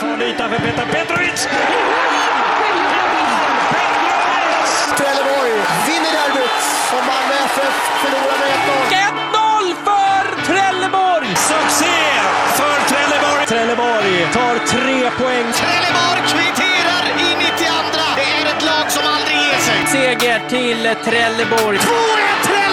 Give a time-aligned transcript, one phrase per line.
[0.00, 1.48] farlig yta för Petar Petrovic!
[4.98, 5.52] Trelleborg
[5.86, 6.58] vinner derbyt
[6.96, 8.98] och Malmö FF förlorar med 1-0.
[8.98, 11.28] 1-0 för Trelleborg!
[11.36, 11.98] Succé
[12.58, 13.46] för Trelleborg!
[13.46, 15.52] Trelleborg tar tre poäng.
[15.52, 17.74] Trelleborg kvitterar i 92.
[18.16, 19.86] Det är ett lag som aldrig ger sig.
[19.86, 21.78] Seger till Trelleborg.
[21.78, 21.82] 2-1
[22.42, 22.67] Trelleborg!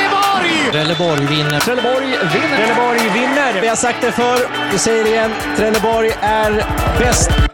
[0.71, 1.59] Trelleborg vinner.
[1.59, 2.57] Trelleborg vinner.
[2.57, 3.61] Trelleborg vinner!
[3.61, 5.31] Vi har sagt det förr, vi säger det igen.
[5.57, 6.65] Trelleborg är
[6.99, 7.44] bäst.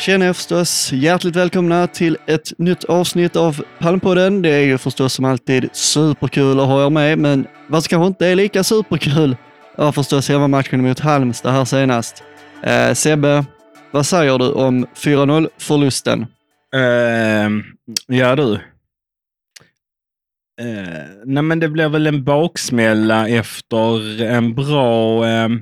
[0.00, 0.92] Tjena er förstås!
[0.92, 4.42] Hjärtligt välkomna till ett nytt avsnitt av Palmpodden.
[4.42, 8.06] Det är ju förstås som alltid superkul att ha er med, men vad som kanske
[8.06, 9.36] inte är lika superkul
[9.76, 12.22] var förstås hemmamatchen mot Halmstad här senast.
[12.62, 13.44] Eh, Sebbe,
[13.90, 16.26] vad säger du om 4-0-förlusten?
[16.76, 17.62] Uh, ehm,
[18.06, 18.52] ja du.
[18.52, 18.60] Uh,
[21.24, 25.58] nej men det blev väl en baksmälla efter en bra, uh,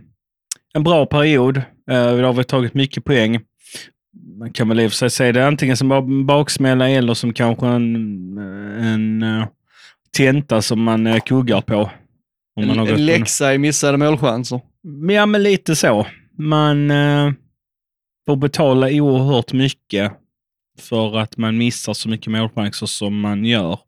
[0.75, 1.57] en bra period.
[1.91, 3.41] Eh, uh, då har väl tagit mycket poäng.
[4.39, 7.67] Man kan väl i och för sig säga det antingen som baksmälla eller som kanske
[7.67, 8.39] en,
[8.79, 9.47] en uh,
[10.17, 11.91] tenta som man uh, kuggar på.
[12.57, 14.61] Om man en, en läxa i missade målchanser?
[15.09, 16.07] Ja, men lite så.
[16.39, 17.33] Man uh,
[18.27, 20.13] får betala oerhört mycket
[20.81, 23.79] för att man missar så mycket målchanser som man gör.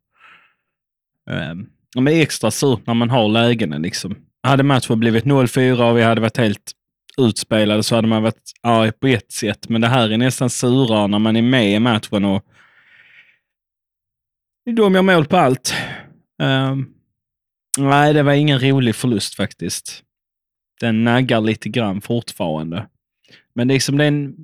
[1.29, 3.77] Um, det är extra surt när man har lägena.
[3.77, 4.15] Liksom.
[4.43, 6.71] Hade matchen blivit 0-4 och vi hade varit helt
[7.19, 9.69] utspelade så hade man varit arg på ett sätt.
[9.69, 12.45] Men det här är nästan surare när man är med i matchen och
[14.65, 15.73] de gör mål på allt.
[16.41, 16.93] Um,
[17.77, 20.03] nej, det var ingen rolig förlust faktiskt.
[20.79, 22.87] Den naggar lite grann fortfarande.
[23.55, 24.35] Men liksom det är, en,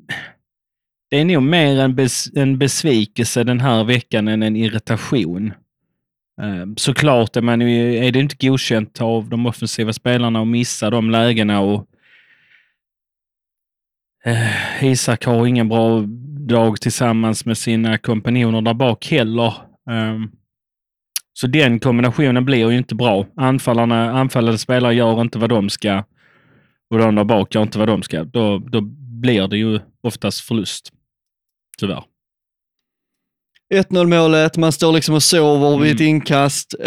[1.10, 5.54] det är nog mer en, bes, en besvikelse den här veckan än en irritation.
[6.42, 10.90] Um, såklart är, man ju, är det inte godkänt av de offensiva spelarna att missa
[10.90, 11.88] de lägena och
[14.26, 16.04] Eh, Isak har ingen bra
[16.48, 19.54] dag tillsammans med sina kompanjoner där bak heller.
[19.90, 20.32] Um,
[21.34, 23.26] så den kombinationen blir ju inte bra.
[23.36, 26.04] Anfallarna, anfallande spelare gör inte vad de ska
[26.90, 28.24] och de där bak gör inte vad de ska.
[28.24, 28.82] Då, då
[29.22, 30.92] blir det ju oftast förlust.
[31.78, 32.04] Tyvärr.
[33.74, 35.82] 1-0 målet, man står liksom och sover mm.
[35.82, 36.10] vid ett mm.
[36.10, 36.76] inkast.
[36.80, 36.86] Uh,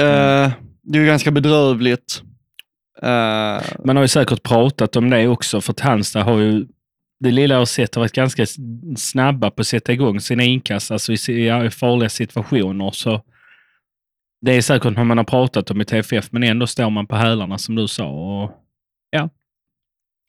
[0.83, 2.23] det är ju ganska bedrövligt.
[3.03, 6.67] Uh, man har ju säkert pratat om det också, för Halmstad har ju
[7.21, 8.47] det lilla jag har sett har varit ganska
[8.97, 12.91] snabba på att sätta igång sina inkast, alltså i farliga situationer.
[12.91, 13.23] Så
[14.41, 17.17] det är säkert vad man har pratat om i TFF, men ändå står man på
[17.17, 18.07] hälarna som du sa.
[18.07, 18.51] Och,
[19.11, 19.31] ja.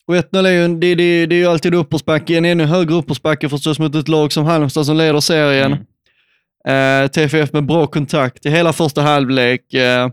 [0.05, 3.50] Och 1-0 är ju, det, det, det är ju alltid uppförsbacke, en ännu högre uppförsbacke
[3.50, 5.71] förstås mot ett lag som Halmstad som leder serien.
[5.73, 7.03] Mm.
[7.03, 9.73] Uh, TFF med bra kontakt i hela första halvlek.
[9.73, 10.11] Uh,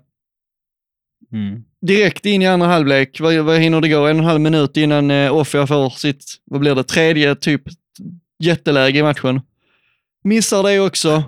[1.32, 3.20] mm direkt in i andra halvlek.
[3.20, 4.06] Vad, vad hinner det gå?
[4.06, 7.62] En och en halv minut innan eh, Offia får sitt, vad blir det, tredje typ
[8.38, 9.40] jätteläge i matchen.
[10.24, 11.22] Missar det också.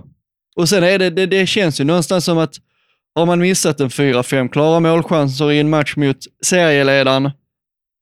[0.57, 2.55] Och sen är det, det, det känns ju någonstans som att
[3.15, 7.31] har man missat en fyra, fem klara målchanser i en match mot serieledaren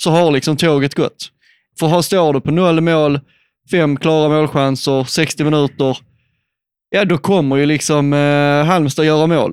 [0.03, 1.31] så har liksom tåget gått.
[1.78, 3.21] För här står du på noll mål,
[3.71, 5.99] fem klara målchanser, 60 minuter,
[6.91, 9.53] ja då kommer ju liksom eh, Halmstad göra mål.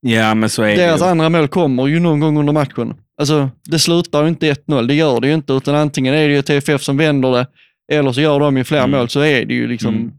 [0.00, 2.94] Ja, men så är Deras det andra mål kommer ju någon gång under matchen.
[3.20, 6.34] Alltså, det slutar ju inte 1-0, det gör det ju inte, utan antingen är det
[6.34, 7.46] ju TFF som vänder det,
[7.92, 8.90] eller så gör de ju fler mm.
[8.90, 9.94] mål, så är det ju liksom...
[9.94, 10.12] Mm.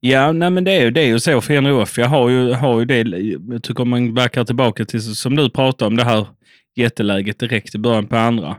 [0.00, 2.52] Ja, nej, men det är ju, det är ju så för Henry Jag har ju,
[2.52, 3.02] har ju det,
[3.52, 6.26] jag tycker om man backar tillbaka till, som du pratade om, det här
[6.76, 8.56] jätteläget direkt i början på andra.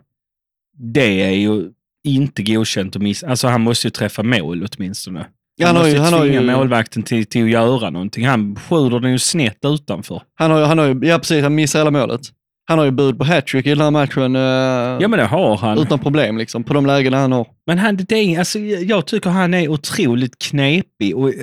[0.78, 1.72] Det är ju
[2.04, 3.28] inte godkänt att missa.
[3.28, 5.28] Alltså han måste ju träffa mål åtminstone.
[5.64, 8.26] Han, han har ju, han har ju målvakten till, till att göra någonting.
[8.28, 10.22] Han skjuter den ju snett utanför.
[10.36, 12.22] Han har, han har ju, ja precis, han missar hela målet.
[12.68, 14.36] Han har ju bud på hattrick i den här matchen.
[14.36, 14.42] Uh,
[15.02, 15.78] ja, men det har han.
[15.78, 17.48] Utan problem, liksom, på de lägena han har.
[17.68, 21.36] Men han, det är, alltså, jag tycker han är otroligt knepig och eh,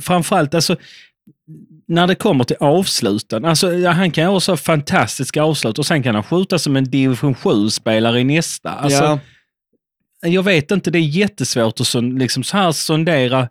[0.00, 0.76] framförallt, alltså,
[1.88, 3.44] när det kommer till avsluten.
[3.44, 7.34] Alltså, han kan göra så fantastiska avslut och sen kan han skjuta som en division
[7.34, 8.70] 7-spelare i nästa.
[8.70, 9.18] Alltså, ja
[10.22, 13.48] jag vet inte, det är jättesvårt att så, liksom så här sondera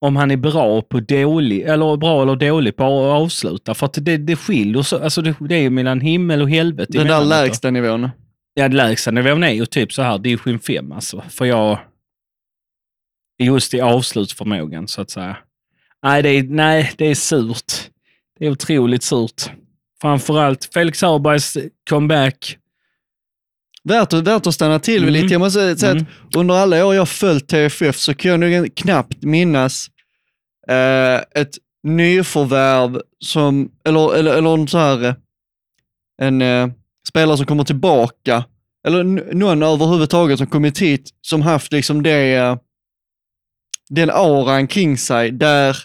[0.00, 3.74] om han är bra på dålig, eller bra eller dålig på att avsluta.
[3.74, 6.98] För att det, det skiljer så, alltså det, det är ju mellan himmel och helvete.
[6.98, 8.10] Den där lägsta nivån?
[8.54, 11.24] Ja, lägsta nivån är ju typ så här, division 5 alltså.
[11.28, 11.78] För jag,
[13.38, 15.36] just i avslutsförmågan så att säga.
[16.02, 17.72] Nej, det är, nej, det är surt.
[18.38, 19.50] Det är otroligt surt.
[20.00, 21.56] Framförallt Felix Hörbergs
[21.90, 22.58] comeback
[23.84, 25.12] värt, värt att stanna till Mm.
[25.14, 25.26] lite.
[25.34, 26.04] Jag måste säga Mm.
[26.28, 29.86] att under alla år jag följt TFF så kan jag nog knappt minnas
[30.68, 31.50] eh, ett
[31.82, 35.14] nyförvärv som, eller, eller, eller en så här, eh,
[36.22, 36.68] en eh,
[37.08, 38.44] spelare som kommer tillbaka,
[38.86, 39.02] eller
[39.34, 42.56] någon överhuvudtaget som kommit hit som haft liksom det, eh,
[43.90, 45.76] den auran kring sig där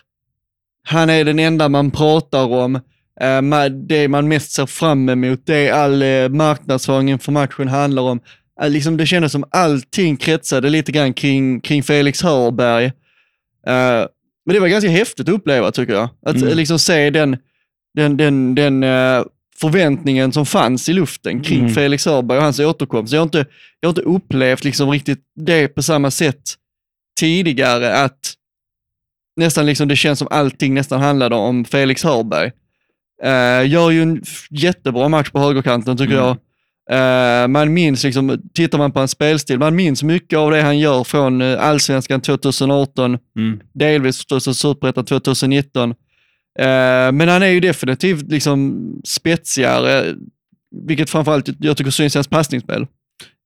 [0.84, 2.80] han är den enda man pratar om,
[3.88, 8.20] det man mest ser fram emot, det all eh, marknadsföring inför matchen handlar om.
[8.62, 12.86] Eh, liksom det kändes som allting kretsade lite grann kring, kring Felix Hörberg.
[13.68, 14.06] Eh,
[14.46, 16.10] men det var ganska häftigt att uppleva tycker jag.
[16.26, 16.48] Att Mm.
[16.48, 17.38] eh, liksom se den,
[17.96, 19.24] den, den, den eh,
[19.60, 21.74] förväntningen som fanns i luften kring Mm.
[21.74, 23.14] Felix Hörberg och hans återkomst.
[23.14, 23.46] Jag har inte,
[23.80, 26.42] jag har inte upplevt liksom riktigt det på samma sätt
[27.20, 28.34] tidigare, att
[29.36, 32.52] nästan liksom det känns som allting nästan handlade om Felix Hörberg.
[33.26, 36.26] Uh, gör ju en jättebra match på högerkanten tycker Mm.
[36.26, 36.38] jag.
[36.92, 40.80] Eh, man minns, liksom, tittar man på hans spelstil, man minns mycket av det han
[40.80, 43.60] gör från uh, allsvenskan 2018, Mm.
[43.74, 44.16] delvis
[44.54, 45.90] superettan 2019.
[46.60, 46.66] Eh,
[47.12, 50.16] men han är ju definitivt liksom spetsigare,
[50.88, 52.88] vilket framförallt jag tycker syns i hans passningsspel.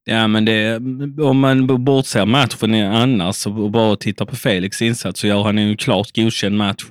[0.06, 0.76] Ja, men det,
[1.24, 5.78] om man bortser matchen annars och bara tittar på Felix insats så gör han en
[5.78, 6.84] klart godkänd match.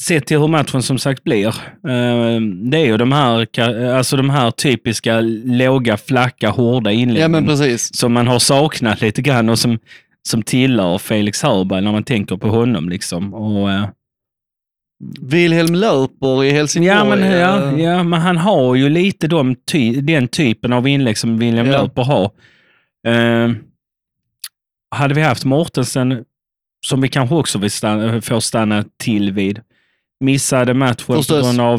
[0.00, 1.46] Sett till hur matchen som sagt blir.
[1.88, 3.60] eh, Det är ju de här,
[3.94, 7.96] alltså de här typiska låga, flacka, hårda Ja inläggen precis.
[7.96, 9.78] som man har saknat lite grann och som,
[10.28, 12.88] som tillhör Felix Hörberg när man tänker på honom.
[12.88, 13.34] Liksom.
[13.34, 13.88] Och, eh,
[15.20, 16.96] Wilhelm Löper i Helsingborg.
[16.96, 20.88] Ja men, ja, eh, ja, men han har ju lite de ty den typen av
[20.88, 21.82] inlägg som William Ja.
[21.82, 22.30] Löper har.
[23.06, 23.50] Eh,
[24.94, 26.24] hade vi haft Mortensen,
[26.86, 29.60] som vi kanske också vill stanna, får stanna till vid,
[30.20, 31.74] missade matchen på grund av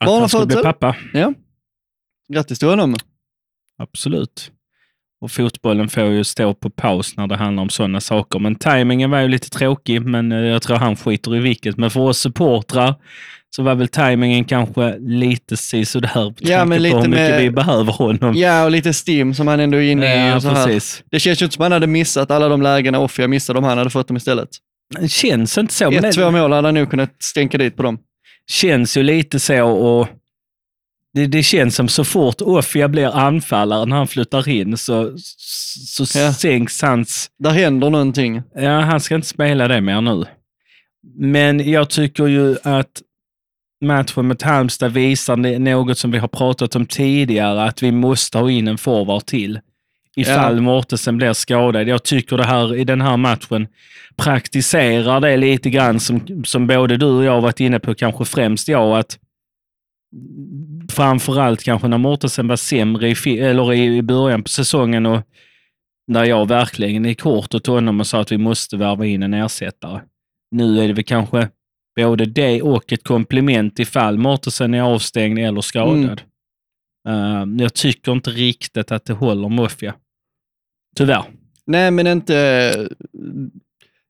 [0.00, 0.20] att Barnafödsel?
[0.20, 0.96] han skulle bli pappa.
[2.32, 2.96] Grattis till honom.
[3.78, 4.50] Absolut.
[5.20, 8.38] Och fotbollen får ju stå på paus när det handlar om sådana saker.
[8.38, 11.76] Men tajmingen var ju lite tråkig, men eh, jag tror han skiter i vilket.
[11.76, 12.94] Men för oss supportrar
[13.50, 17.40] så var väl tajmingen kanske lite sisådär på Ja, men på lite hur mycket med-
[17.42, 18.34] vi behöver honom.
[18.36, 20.28] Ja, och lite stim som han ändå är inne i.
[20.28, 20.64] Ja, så här.
[20.66, 21.02] precis.
[21.10, 23.78] Det känns ju inte som han hade missat alla de lägena Offia missade om han
[23.78, 24.48] hade fått dem istället.
[25.00, 25.90] Det känns inte så.
[25.92, 27.98] Ett, två mål hade han nog kunnat stänka dit på dem.
[28.50, 30.08] känns ju lite så och
[31.14, 35.12] det, det känns som så fort Offia blir anfallare när han flyttar in så,
[35.86, 36.32] så Ja.
[36.32, 38.42] sänks hans Där händer någonting.
[38.54, 40.24] Ja, han ska inte spela det mer nu.
[41.18, 43.02] Men jag tycker ju att
[43.84, 48.50] matchen mot Halmstad visar något som vi har pratat om tidigare, att vi måste ha
[48.50, 49.60] in en forward till.
[50.18, 50.60] Ifall Ja.
[50.60, 51.88] Mortensen blir skadad.
[51.88, 53.68] Jag tycker det här i den här matchen
[54.16, 58.68] praktiserar det lite grann som, som både du och jag varit inne på, kanske främst
[58.68, 59.18] jag, att
[60.92, 65.20] framförallt kanske när Mortensen var sämre i, eller i, början på säsongen och
[66.06, 69.34] när jag verkligen gick hårt åt honom och sa att vi måste värva in en
[69.34, 70.00] ersättare.
[70.50, 71.48] Nu är det väl kanske
[71.96, 76.22] både det och ett komplement ifall Mortensen är avstängd eller skadad.
[77.08, 79.94] Eh, jag tycker inte riktigt att det håller Mafia.
[80.96, 81.24] Tyvärr.
[81.66, 82.88] Nej, men inte...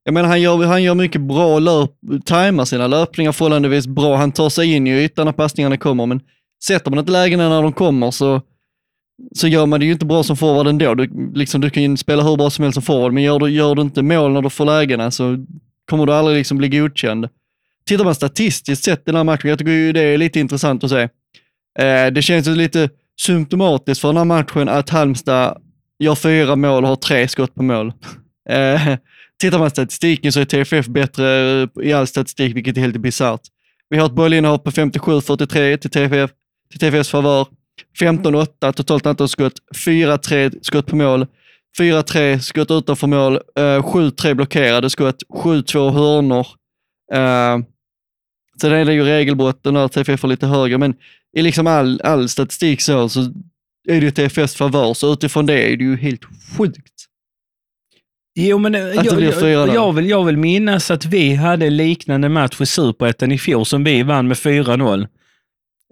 [0.05, 1.91] Jag menar, han gör, han gör mycket bra löp,
[2.25, 4.17] tajmar sina löpningar förhållandevis bra.
[4.17, 6.21] Han tar sig in i ytan när passningarna kommer, men
[6.65, 8.43] sätter man inte lägena när de kommer så,
[9.35, 10.95] så gör man det ju inte bra som forward ändå.
[10.95, 13.51] Du, liksom, du kan ju spela hur bra som helst som forward, men gör du,
[13.51, 15.45] gör du inte mål när du får lägena så
[15.91, 17.29] kommer du aldrig liksom bli godkänd.
[17.87, 20.91] Tittar man statistiskt sett den här matchen, jag tycker ju det är lite intressant att
[20.91, 21.09] se.
[21.79, 25.63] Eh, det känns ju lite symptomatiskt för den här matchen att Halmstad
[25.99, 27.93] gör fyra mål och har tre skott på mål.
[28.51, 28.97] Eh,
[29.41, 33.41] tittar man statistiken så är TFF bättre eh, i all statistik, vilket är helt bisarrt.
[33.91, 36.31] Vi har ett bollinnehav på 57-43 till TFF,
[36.71, 37.47] till TFFs favör.
[38.01, 39.53] 15-8 totalt antal skott,
[39.87, 41.27] 4-3 skott på mål,
[41.79, 46.47] 4-3 skott utanför mål, eh, 7-3 blockerade skott, 7-2 hörnor.
[47.13, 47.59] Eh,
[48.61, 50.95] sen är det ju regelbrotten här TFF är lite högre, men
[51.37, 53.33] i liksom all, all statistik så, så
[53.89, 56.25] är det ju TFFs favör, så utifrån det är det ju helt
[56.57, 57.09] sjukt.
[58.41, 62.61] Jo, men eh, jag, jag, jag, vill, jag vill minnas att vi hade liknande match
[62.61, 65.09] i Superettan i fjol som vi vann med 4-0.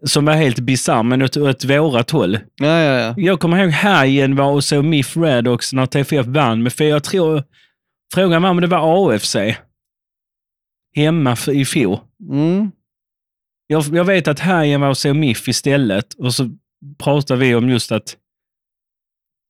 [0.07, 2.39] Som var helt bisarr, men åt, åt vårat håll.
[2.55, 3.15] Ja, ja, ja.
[3.17, 7.05] Jag kommer ihåg Hajen var och såg Miff Redox när TFF vann med 4 Jag
[7.05, 7.43] tror,
[8.15, 9.37] frågan var om det var AFC.
[10.97, 11.99] Hemma i fjol.
[12.31, 12.71] Mm.
[13.67, 16.51] Jag, jag vet att Hajen var och såg Miff istället och så
[16.99, 18.17] pratade vi om just att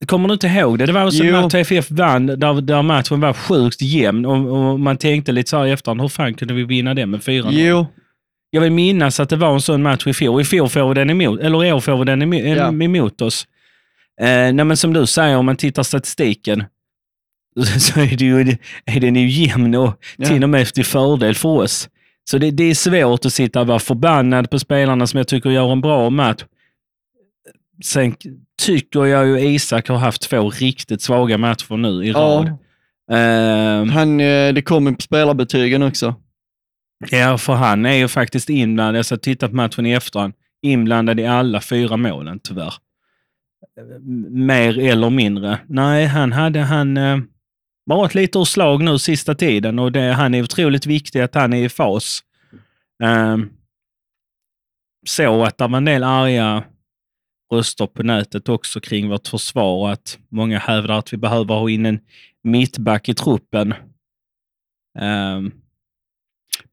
[0.05, 0.85] Kommer du inte ihåg det?
[0.85, 1.31] Det var också Jo.
[1.41, 5.57] när TFF vann, där, där matchen var sjukt jämn och, och man tänkte lite så
[5.57, 7.49] här i efterhand, hur fan kunde vi vinna det med 4-0?
[7.51, 7.85] Jo,
[8.49, 10.41] Jag vill minnas att det var en sån match i fjol.
[10.41, 12.67] I fjol får vi den emot, eller i år får vi den emot, Ja.
[12.83, 13.47] emot oss.
[14.21, 16.63] Eh, nej, som du säger, om man tittar statistiken
[17.79, 20.27] så är, det ju, är den ju jämn och Ja.
[20.27, 21.89] till och med till fördel för oss.
[22.29, 25.49] Så det, det är svårt att sitta och vara förbannad på spelarna som jag tycker
[25.49, 26.43] gör en bra match.
[27.83, 28.15] Sen
[28.61, 32.47] tycker jag ju Isak har haft två riktigt svaga matcher nu i rad.
[32.47, 32.57] Ja,
[33.11, 36.15] Eh, han, eh, det kommer på spelarbetygen också.
[37.11, 41.19] Ja, för han är ju faktiskt inblandad, jag ska titta på matchen i efterhand, inblandad
[41.19, 42.73] i alla fyra målen tyvärr.
[44.29, 45.59] Mer eller mindre.
[45.67, 47.17] Nej, han hade han eh,
[47.85, 51.53] varit lite ur slag nu sista tiden och det, han är otroligt viktig att han
[51.53, 52.19] är i fas.
[53.03, 53.37] Eh,
[55.07, 56.63] så att det var en del arga
[57.51, 61.69] röster på nätet också kring vårt försvar och att många hävdar att vi behöver ha
[61.69, 61.99] in en
[62.43, 63.73] mittback i truppen.
[64.99, 65.51] Ehm,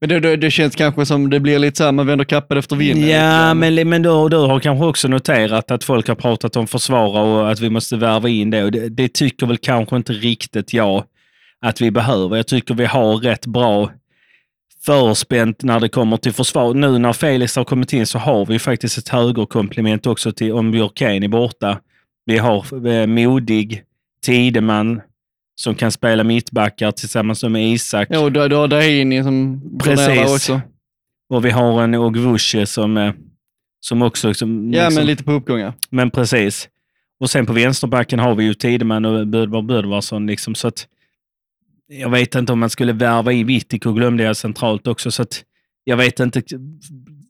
[0.00, 2.59] Men det, det, det känns kanske som det blir lite så här, man vänder kappan
[2.59, 3.09] efter vinden.
[3.09, 7.23] Ja, men, men du, du har kanske också noterat att folk har pratat om försvara
[7.23, 8.64] och att vi måste värva in det.
[8.64, 11.04] Och det, det tycker väl kanske inte riktigt jag
[11.61, 12.37] att vi behöver.
[12.37, 13.90] Jag tycker vi har rätt bra
[14.86, 16.74] förspänt när det kommer till försvar.
[16.74, 20.70] Nu när Felix har kommit in så har vi faktiskt ett högerkomplement också till om
[20.70, 21.80] Björkén är borta.
[22.26, 23.82] Vi har eh, Modig,
[24.26, 25.00] Tideman
[25.56, 28.08] som kan spela mittbackar tillsammans med Isak.
[28.10, 30.32] Ja, och du, har Daini som Precis.
[30.34, 30.60] också.
[31.28, 33.12] Och vi har en Ogvushe som, eh,
[33.80, 34.34] som också...
[34.34, 35.72] Som, Ja, liksom- men lite på uppgångar.
[35.90, 36.68] men precis.
[37.20, 40.26] Och sen på vänsterbacken har vi ju Tideman och Bödvar Bödvarsson.
[40.26, 40.86] Liksom, så att
[41.88, 45.10] jag vet inte om man skulle värva in Vittiko, glömde jag centralt också.
[45.10, 45.24] Så
[45.84, 46.42] jag vet inte,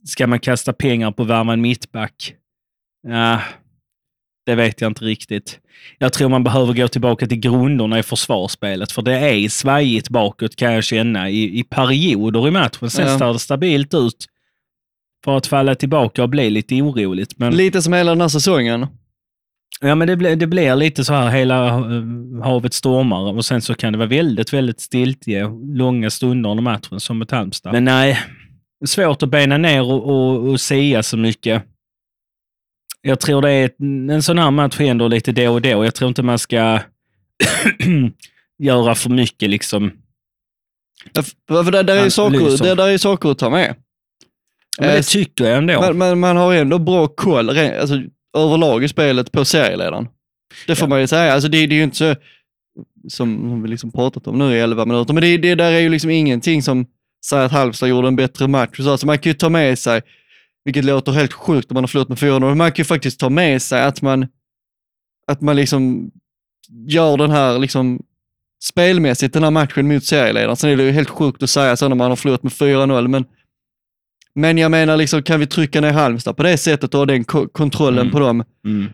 [0.05, 2.33] ska man kasta pengar på att värva en mittback?
[3.07, 3.41] Ja,
[4.45, 5.59] det vet jag inte riktigt.
[5.97, 10.55] Jag tror man behöver gå tillbaka till grunderna i försvarsspelet, för det är svajigt bakåt
[10.55, 12.89] kan jag känna i, i perioder i matchen.
[12.89, 13.15] Sen Ja.
[13.15, 14.25] står det stabilt ut
[15.25, 17.37] för att falla tillbaka och bli lite oroligt.
[17.39, 17.55] Men...
[17.55, 18.87] Lite som hela den här säsongen.
[19.81, 22.03] Ja, men det, blir- det blir lite så här, hela eh,
[22.43, 26.99] havet stormar och sen så kan det vara väldigt, väldigt stiltje, långa stunder under matchen
[26.99, 27.73] som mot Halmstad.
[27.73, 28.19] Men nej,
[28.85, 31.63] svårt att bena ner och, och, och säga så mycket.
[33.01, 33.69] Jag tror det är
[34.11, 35.85] en sån här match händer lite då och då.
[35.85, 36.79] Jag tror inte man ska
[38.63, 39.91] göra för mycket liksom.
[41.13, 42.75] Ja, För, för där, är saker, lyser.
[42.75, 43.75] där, är saker att ta med.
[44.79, 45.81] Men Eh, det tycker jag ändå.
[45.81, 48.01] Man, man, man har ändå bra koll alltså,
[48.35, 50.07] överlag i spelet på serieledaren.
[50.67, 50.89] Det får Ja.
[50.89, 51.33] man ju säga.
[51.33, 52.15] Alltså, det, det är ju inte så,
[53.09, 55.89] som, vi liksom pratat om nu i 11 minuter, men det, det där är ju
[55.89, 56.85] liksom ingenting som
[57.29, 58.77] säger att Halmstad gjorde en bättre match.
[58.77, 60.01] Så alltså, man kan ju ta med sig,
[60.65, 63.19] vilket låter helt sjukt om man har förlorat med 4-0, men man kan ju faktiskt
[63.19, 64.27] ta med sig att man,
[65.27, 66.11] att man liksom
[66.87, 67.99] gör den här liksom
[68.63, 70.55] spelmässigt den här matchen mot serieledaren.
[70.55, 73.07] Sen är det ju helt sjukt att säga så när man har förlorat med 4-0,
[73.07, 73.25] men
[74.35, 77.23] men jag menar, liksom, kan vi trycka ner Halmstad på det sättet och ha den
[77.23, 78.11] ko- kontrollen Mm.
[78.11, 78.89] på dem, Mm.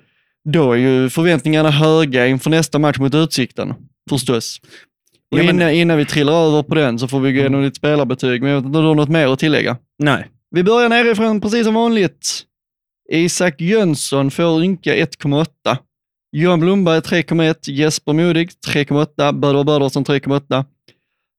[0.49, 3.73] då är ju förväntningarna höga inför nästa match mot Utsikten,
[4.09, 4.59] förstås.
[5.31, 7.61] Och Ja, men- innan, innan vi trillar över på den så får vi gå igenom
[7.63, 9.77] lite spelarbetyg, men jag vet inte om du har något mer att tillägga.
[9.99, 10.27] Nej.
[10.55, 12.41] Vi börjar nerifrån precis som vanligt.
[13.11, 15.77] Isak Jönsson får ynka 1,8.
[16.31, 17.67] Johan Blomberg 3,1.
[17.71, 19.33] Jesper Modig 3,8.
[19.33, 20.65] Böder Bödersson 3,8.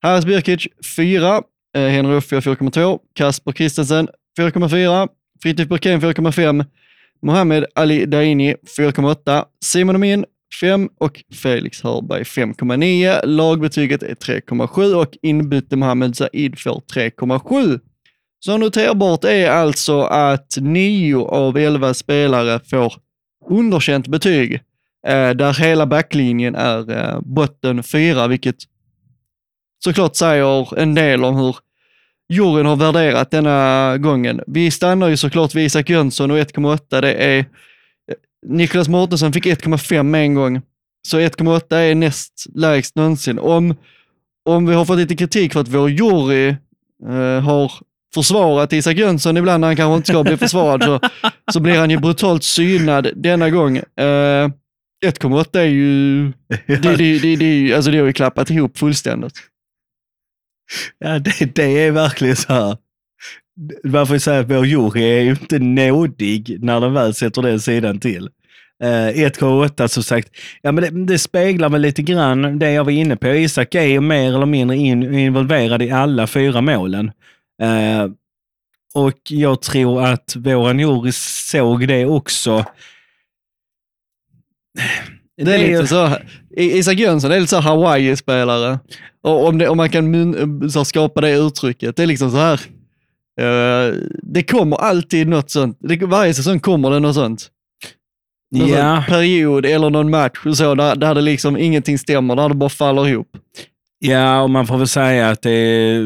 [0.03, 0.67] Haris Birkic
[0.97, 1.43] 4.
[1.77, 2.99] Eh, Henry Uffia 4,2.
[3.15, 5.09] Kasper Kristensen 4,4.
[5.43, 6.65] Fritiof Burkén 4,5.
[7.23, 9.45] Mohammed Ali Daini 4,8.
[9.65, 10.25] Simon Amin
[10.61, 13.27] 5 och Felix Hörberg 5,9.
[13.27, 17.81] Lagbetyget är 3,7 och inbytte Mohammed Zaid får 3,7.
[18.45, 22.95] Så noterbart är alltså att 9 av 11 spelare får
[23.51, 24.55] underkänt betyg,
[25.07, 28.57] eh, där hela backlinjen är eh, botten 4, vilket
[29.85, 31.57] såklart säger en del om hur
[32.33, 34.41] juryn har värderat denna gången.
[34.47, 37.45] Vi stannar ju såklart vid Isak Jönsson och 1,8 det är eh,
[38.47, 40.63] Niklas Mårtensson fick 1,5 med en gång.
[41.09, 43.39] Så 1,8 är näst lägst någonsin.
[43.39, 43.75] Om,
[44.45, 46.49] om vi har fått lite kritik för att vår jury
[47.09, 47.73] eh, har
[48.15, 51.01] försvarat Isak Jönsson ibland när han kanske inte ska bli försvarad så,
[51.53, 53.77] så blir han ju brutalt synad denna gång.
[53.77, 54.49] Eh,
[55.07, 56.25] 1,8 är ju,
[56.67, 59.52] det, det, det, det, alltså det har ju klappat ihop fullständigt.
[60.99, 62.77] Ja, det, det är verkligen så här.
[63.85, 67.43] Man får ju säga att vår jury är ju inte nådig när de väl sätter
[67.43, 68.29] den sidan till.
[68.83, 70.29] Eh, uh, 1,8 som sagt.
[70.63, 73.29] Ja, men det, det speglar väl lite grann det jag var inne på.
[73.29, 77.13] Isak är ju mer eller mindre in, involverad i alla fyra målen.
[77.63, 78.13] Uh,
[78.95, 82.65] och jag tror att våran jury såg det också.
[85.45, 86.11] Det är lite så,
[86.57, 88.79] Isak Jönsson är lite så Hawaii-spelare.
[89.23, 92.37] Och om, det, om man kan mun, så skapa det uttrycket, det är liksom så
[92.37, 92.61] här.
[93.41, 95.79] eh, det kommer alltid något sånt.
[95.81, 97.49] Det, varje säsong kommer det något sånt.
[98.61, 102.49] Alltså, Ja, period eller någon match och så, där, där det liksom ingenting stämmer, där
[102.49, 103.29] det bara faller ihop.
[103.99, 105.99] ja, och man får väl säga att det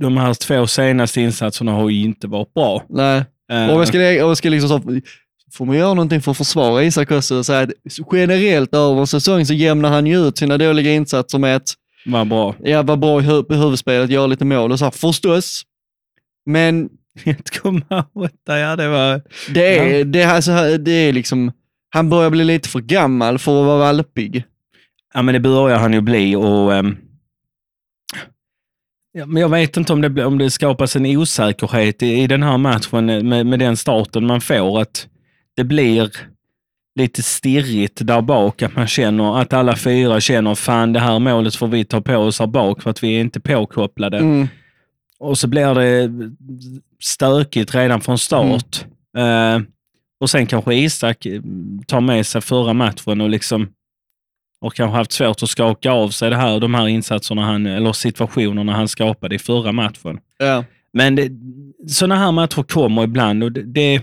[0.00, 2.82] de här två senaste insatserna har ju inte varit bra.
[2.88, 3.24] Nej.
[3.52, 4.80] Eh, Och jag ska, jag ska liksom så,
[5.54, 7.70] får man göra någonting för att försvara Isak också säga att
[8.12, 11.68] generellt över en säsong så jämnar han ju ut sina dåliga insatser med att
[12.06, 12.54] Vad bra.
[12.62, 15.62] ja, vara bra i hu huvudspelet, göra lite mål och så här, förstås.
[16.46, 16.90] Men
[17.24, 19.22] 1,8, ja det var...
[19.54, 21.52] det är, det, är, alltså, det är liksom,
[21.90, 24.44] han börjar bli lite för gammal för att vara valpig.
[25.14, 26.74] Ja, men det börjar han ju bli och...
[26.74, 26.96] ehm,
[29.12, 32.42] ja, men jag vet inte om det, om det skapas en osäkerhet i, i den
[32.42, 34.80] här matchen med, med den starten man får.
[34.80, 35.08] Att
[35.56, 36.10] det blir
[36.94, 38.62] lite stirrigt där bak.
[38.62, 42.16] Att man känner att alla fyra känner fan det här målet får vi ta på
[42.16, 44.18] oss här bak för att vi är inte påkopplade.
[44.18, 44.48] Mm.
[45.18, 46.10] Och så blir det
[47.00, 48.84] stökigt redan från start.
[49.16, 49.60] Eh,
[50.20, 51.26] och sen kanske Isak
[51.86, 53.68] tar med sig förra matchen och liksom
[54.60, 57.92] och kanske haft svårt att skaka av sig det här, de här insatserna han, eller
[57.92, 60.20] situationerna han skapade i förra matchen.
[60.38, 60.64] Ja.
[60.92, 61.18] Men
[61.88, 64.00] sådana här matcher kommer ibland och det, det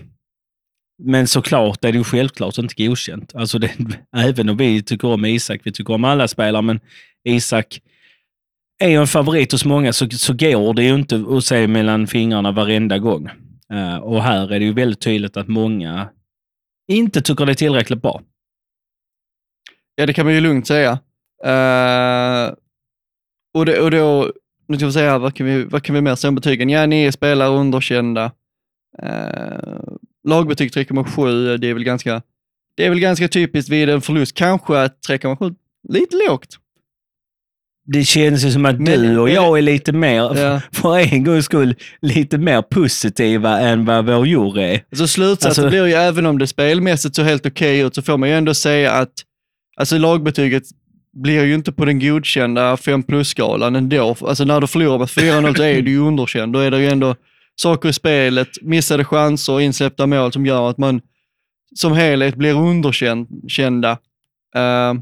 [1.00, 3.34] men såklart är det ju självklart inte godkänt.
[3.34, 3.70] Alltså det,
[4.16, 6.80] även om vi tycker om Isak, vi tycker om alla spelare, men
[7.24, 7.80] Isak
[8.78, 12.06] är ju en favorit hos många så, så går det ju inte att se mellan
[12.06, 13.28] fingrarna varenda gång.
[13.72, 16.08] Uh, och här är det ju väldigt tydligt att många
[16.88, 18.22] inte tycker det är tillräckligt bra.
[19.94, 20.92] Ja, det kan man ju lugnt säga.
[21.46, 22.54] Uh,
[23.54, 24.32] och, det, och då,
[24.68, 26.68] nu ska vi säga, vad kan vi, vad kan vi mer säga om betygen?
[26.68, 28.32] Ja, ni är spelare underkända.
[29.02, 29.94] Uh,
[30.28, 32.22] lagbetyg 3,7, det är väl ganska
[32.76, 34.34] det är väl ganska typiskt vid en förlust.
[34.34, 35.54] Kanske att 3,7,
[35.88, 36.56] lite lågt.
[37.92, 40.60] Det känns ju som att Men- du och jag är lite mer, Ja.
[40.72, 44.84] för en gångs skull, lite mer positiva än vad vår jury är.
[44.90, 48.16] Alltså slutsatsen Alltså- blir ju, även om det spelmässigt så helt okej ut, så får
[48.18, 49.12] man ju ändå säga att
[49.76, 50.62] alltså lagbetyget
[51.22, 54.16] blir ju inte på den godkända 5 plus-skalan ändå.
[54.20, 56.52] Alltså när du förlorar med 4-0 så är du ju underkänd.
[56.52, 57.16] Då är det ju ändå
[57.62, 61.00] saker i spelet, missade chanser och insläppta mål som gör att man
[61.74, 63.92] som helhet blir underkända.
[64.56, 65.00] Uh,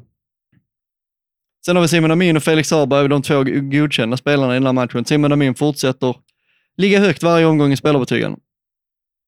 [1.66, 4.73] sen har vi Simon Amin och Felix Arberg, de två godkända spelarna i den här
[4.73, 5.05] matchen.
[5.05, 6.16] Simon Amin fortsätter
[6.77, 8.37] ligga högt varje omgång i spelarbetygen.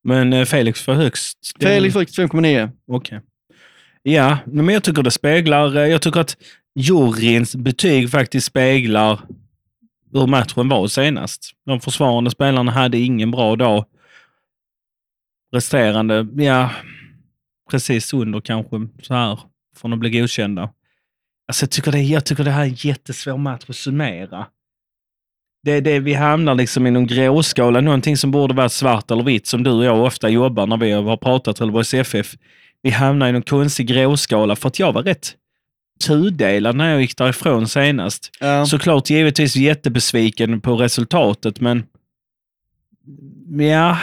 [0.05, 1.39] Men eh, Felix får högst.
[1.61, 2.71] Felix fick 5,9.
[2.93, 3.21] Okej.
[4.03, 6.37] Ja, men jag tycker det speglar, eh, jag tycker att
[6.75, 9.21] juryns betyg faktiskt speglar
[10.13, 11.53] hur matchen var senast.
[11.67, 13.85] De försvarande spelarna hade ingen bra dag.
[15.53, 16.71] Resterande, ja,
[17.71, 19.39] precis under kanske så här,
[19.77, 20.71] från att bli godkända.
[21.49, 24.47] Alltså jag, tycker det, jag tycker det här är en jättesvår match att summera.
[25.63, 29.47] Det, det, vi hamnar liksom i någon gråskala, någonting som borde vara svart eller vitt,
[29.47, 32.35] som du och jag ofta jobbar när vi har pratat Trelleborgs FF.
[32.83, 35.37] Vi hamnar i någon konstig gråskala för att jag var rätt
[36.01, 38.31] tudelad när jag gick därifrån senast.
[38.41, 38.67] Ja.
[38.67, 41.87] Såklart givetvis jättebesviken på resultatet, men
[43.59, 43.99] ja,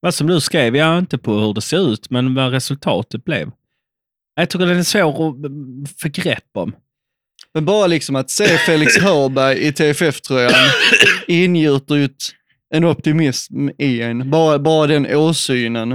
[0.00, 3.50] vad som du skrev, ja inte på hur det ser ut, men vad resultatet blev.
[4.34, 6.72] Jag tycker den är svår att mm, få grepp om.
[7.54, 10.70] Men bara liksom att se Felix Hörberg i TFF-tröjan
[11.26, 12.08] ingjuter ju
[12.74, 14.30] en optimism i en.
[14.30, 15.88] Bara, bara den åsynen.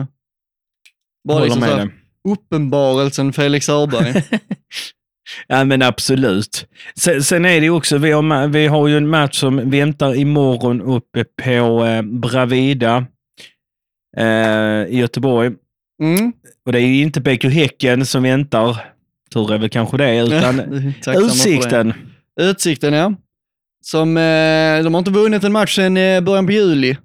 [1.28, 1.92] Bara Håller liksom med så här,
[2.28, 4.24] uppenbarelsen Felix Hörberg.
[5.48, 6.68] Ja, men absolut.
[7.00, 10.16] Sen, sen är det ju också, vi har, vi har ju en match som väntar
[10.16, 13.06] imorgon uppe på eh, Bravida
[14.18, 15.52] eh, i Göteborg.
[16.04, 16.34] Mm.
[16.66, 18.78] Och det är ju inte BK Häcken som väntar,
[19.34, 20.84] tur är väl kanske det, utan.
[21.08, 21.94] Utsikten.
[22.40, 23.14] Utsikten, ja.
[23.82, 26.98] Som, eh, de har inte vunnit en match sedan eh, början på juli.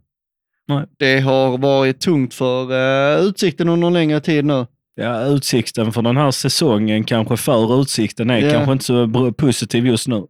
[0.68, 0.86] Nej.
[0.98, 4.66] Det har varit tungt för eh, Utsikten under en längre tid nu.
[4.94, 8.50] Ja, utsikten för den här säsongen kanske för utsikten är Ja.
[8.52, 10.26] kanske inte så positiv just nu.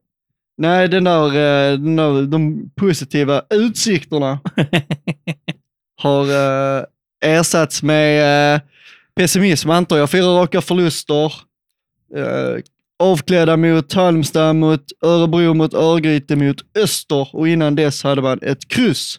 [0.58, 4.38] Nej, den där, eh, den där, de positiva utsikterna
[6.02, 6.84] har eh,
[7.24, 8.60] ersatts med eh,
[9.16, 10.10] pessimism antar jag.
[10.10, 11.32] Fyra raka förluster.
[12.16, 12.60] Eh,
[12.98, 18.68] avklädda mot Halmstad, mot Örebro, mot Örgryte, mot Öster och innan dess hade man ett
[18.68, 19.16] kryss.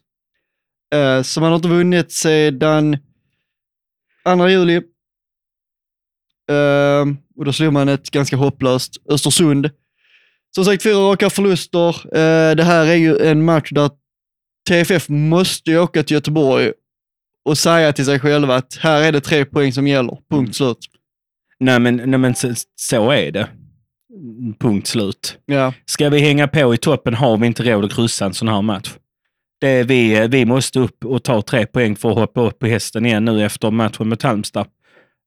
[0.95, 2.97] Eh, så man har inte vunnit sedan
[4.25, 4.81] 2 juli.
[6.49, 7.05] Eh,
[7.37, 9.69] och då slog man ett ganska hopplöst Östersund.
[10.55, 11.89] Som sagt, fyra raka förluster.
[12.17, 13.89] Eh, det här är ju en match där
[14.69, 16.71] TFF måste åka till Göteborg
[17.45, 20.17] och säga till sig själva att här är det tre poäng som gäller.
[20.31, 20.77] Punkt slut.
[21.59, 23.47] Nej, men, nej, men så, så är det.
[24.59, 25.37] Punkt slut.
[25.45, 25.73] Ja.
[25.85, 28.61] Ska vi hänga på i toppen har vi inte råd att kryssa en sån här
[28.61, 28.93] match.
[29.61, 32.67] Det är vi, vi måste upp och ta tre poäng för att hoppa upp på
[32.67, 34.67] hästen igen nu efter matchen mot Halmstad.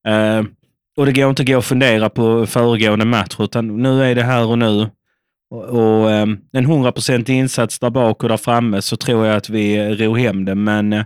[0.08, 0.42] Eh,
[0.98, 4.22] och det går inte att gå och fundera på föregående match, utan nu är det
[4.22, 4.90] här och nu.
[5.50, 9.50] Och, och um, en 100% insats där bak och där framme så tror jag att
[9.50, 11.04] vi ror hem det, men eh,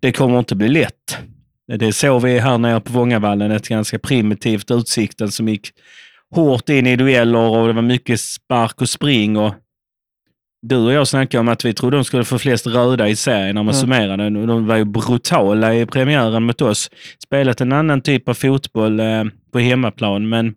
[0.00, 1.18] det kommer inte bli lätt.
[1.78, 5.70] Det såg vi här nere på Vångavallen, ett ganska primitivt Utsikten som gick
[6.30, 9.36] hårt in i dueller och det var mycket spark och spring.
[9.36, 9.54] Och
[10.68, 13.54] du och jag snackade om att vi trodde de skulle få flest röda i serien
[13.54, 13.80] när man Mm.
[13.80, 14.46] summerade.
[14.46, 16.90] De var ju brutala i premiären mot oss.
[17.24, 20.54] Spelat en annan typ av fotboll eh, på hemmaplan, men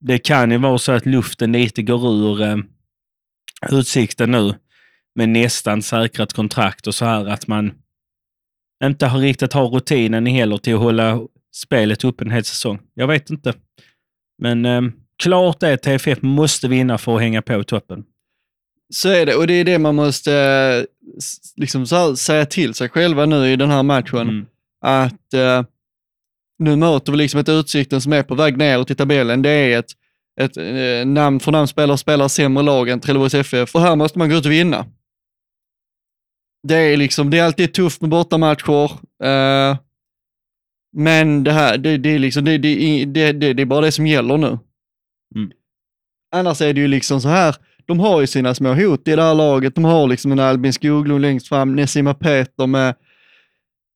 [0.00, 2.56] det kan ju vara så att luften lite går ur eh,
[3.70, 4.54] Utsikten nu
[5.14, 7.72] med nästan säkrat kontrakt och så här att man
[8.84, 11.20] inte har riktigt har rutinen heller till att hålla
[11.54, 12.78] spelet upp en hel säsong.
[12.94, 13.54] Jag vet inte.
[14.42, 14.82] Men eh,
[15.22, 18.04] klart är att TFF måste vinna för att hänga på toppen.
[18.94, 20.84] Så är det, och det är det man måste eh,
[21.56, 24.28] liksom här, säga till sig själva nu i den här matchen.
[24.28, 24.46] Mm.
[24.80, 25.62] Att eh,
[26.58, 29.42] nu möter vi liksom ett Utsikten som är på väg neråt i tabellen.
[29.42, 29.90] Det är ett,
[30.40, 34.18] ett eh, namn för namn spelare spelar sämre lag än Trelleborgs FF och här måste
[34.18, 34.86] man gå ut och vinna.
[36.68, 38.90] Det är liksom, det är alltid tufft med bortamatcher.
[39.24, 39.76] Eh,
[40.96, 44.36] men det här, det, det är liksom, det, det, det är bara det som gäller
[44.36, 44.58] nu.
[45.34, 45.50] Mm.
[46.34, 47.56] Annars är det ju liksom så här,
[47.88, 49.74] de har ju sina små hot i det här laget.
[49.74, 52.94] De har liksom en Albin Skoglund längst fram, Nessima Peter med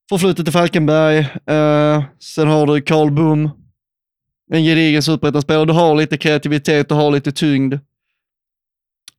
[0.09, 1.19] förflutet till Falkenberg.
[1.47, 3.51] Eh, sen har du Karl Bum,
[4.53, 5.65] en gedigen superettan-spelare.
[5.65, 7.75] Du har lite kreativitet, du har lite tyngd.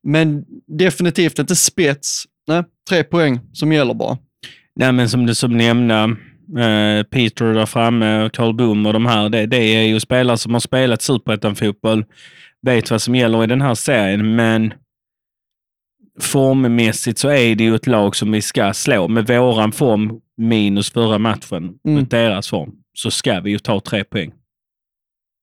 [0.02, 0.44] Men
[0.78, 2.24] definitivt inte spets.
[2.46, 4.18] Nej, tre poäng som gäller bara.
[4.76, 5.94] Nej, men som du som nämnde,
[6.58, 10.38] eh, Peter där framme och Carl Boom och de här, det, det är ju spelare
[10.38, 12.04] som har spelat superettan-fotboll,
[12.64, 14.74] vet vad som gäller i den här serien, men
[16.20, 19.08] formmässigt så är det ju ett lag som vi ska slå.
[19.08, 22.00] Med våran form minus förra matchen, Mm.
[22.00, 24.32] mot deras form, så ska vi ju ta tre poäng.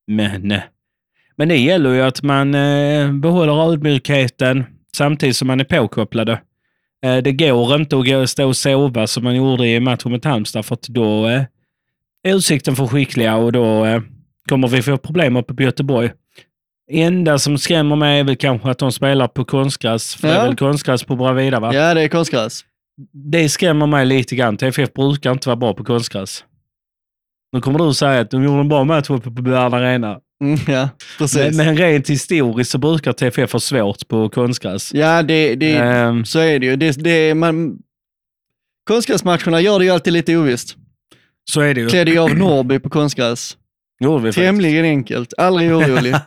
[0.07, 0.61] Men, eh,
[1.35, 4.63] men det gäller ju att man eh, behåller ödmjukheten
[4.95, 6.41] samtidigt som man är påkopplade.
[7.03, 10.65] Eh, Det går inte att stå och sova som man gjorde i matchen mot Halmstad
[10.65, 11.47] för att då är
[12.27, 13.85] utsikten för skickliga och då
[14.49, 16.11] kommer vi få problem uppe på Göteborg.
[16.91, 20.15] Enda som skrämmer mig är väl kanske att de spelar på konstgräs.
[20.15, 20.39] För det Ja.
[20.41, 21.73] är väl konstgräs på Bravida va?
[21.75, 22.65] Ja, det är konstgräs.
[23.13, 24.57] Det skrämmer mig lite grann.
[24.57, 26.43] TFF brukar inte vara bra på konstgräs.
[27.53, 30.17] Nu kommer du säga att de gjorde en bra match uppe på Bern Arena.
[30.43, 31.57] Mm, ja, precis.
[31.57, 34.93] Men, men rent historiskt så brukar TFF ha svårt på konstgräs.
[34.93, 36.75] Ja, det, det, Ehm, så är det ju.
[36.75, 37.77] Det, det, man,
[38.87, 40.75] konstgräsmatcherna gör det ju alltid lite ovisst.
[41.49, 41.89] så är det ju.
[41.89, 43.57] Klädde jag av Norrby på konstgräs.
[44.01, 44.45] Gjorde vi faktiskt.
[44.45, 46.15] Tämligen enkelt, aldrig orolig.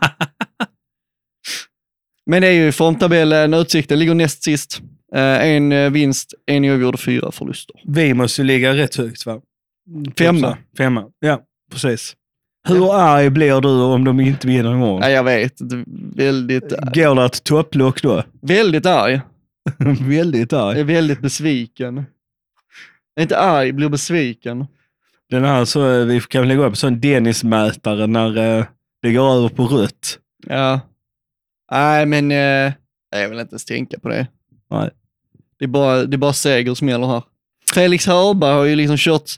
[2.26, 4.80] Men det är ju formtabellen, Utsikten ligger näst sist.
[5.14, 7.76] Eh, en eh, vinst, en oavgjord och fyra förluster.
[7.86, 9.40] Vi måste ju ligga rätt högt va?
[10.18, 10.58] Femma.
[10.78, 11.40] Femma, ja
[11.72, 12.16] precis.
[12.68, 15.00] Hur arg blir du om de inte vinner imorgon?
[15.00, 15.54] Nej, jag vet.
[16.16, 18.22] Väldigt, Går det ett topplock då?
[18.42, 19.20] väldigt arg.
[20.00, 20.80] Väldigt Jag arg.
[20.80, 21.94] är väldigt besviken.
[21.96, 22.04] Jag
[23.16, 24.66] är inte arg, blir besviken.
[25.30, 28.64] Den här så, eh, vi kan lägga upp en Dennis-mätare när eh,
[29.02, 30.18] det går över på rött.
[30.46, 30.80] Ja.
[31.70, 32.72] Nej, men eh,
[33.10, 34.26] jag vill inte ens tänka på det.
[34.70, 34.90] Nej.
[35.58, 37.22] Det är bara, det är bara seger som gäller här.
[37.74, 39.30] Felix Hörberg har ju liksom kört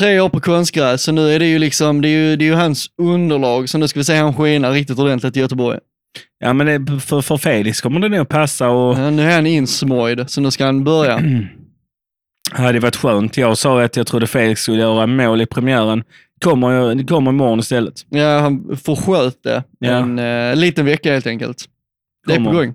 [0.00, 2.46] tre år på konstgräs, så nu är det ju liksom, det är ju, det är
[2.46, 5.78] ju hans underlag, så nu ska vi se han skina riktigt ordentligt i Göteborg.
[6.38, 9.46] Ja men det, för, för Felix kommer det nog passa och Ja, nu är han
[9.46, 11.22] insmorjd, så nu ska han börja.
[12.52, 13.36] hade varit skönt.
[13.36, 16.04] Jag sa att jag trodde Felix skulle göra mål i premiären.
[16.40, 17.94] Kommer, det kommer imorgon istället.
[18.08, 19.64] Ja, han försköt det.
[19.78, 19.90] Ja.
[19.90, 21.64] En eh, liten vecka helt enkelt.
[22.26, 22.64] Det är på Kommer.
[22.64, 22.74] gång.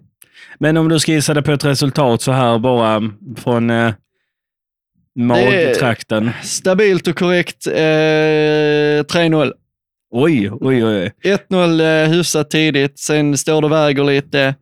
[0.59, 3.01] Men om du ska gissa dig på ett resultat så här bara
[3.37, 3.93] från eh,
[5.15, 6.31] magtrakten.
[6.43, 9.51] Stabilt och korrekt eh, 3-0.
[10.11, 11.11] Oj, oj, oj.
[11.23, 14.55] 1-0 eh, hyfsat tidigt, sen står det och väger lite.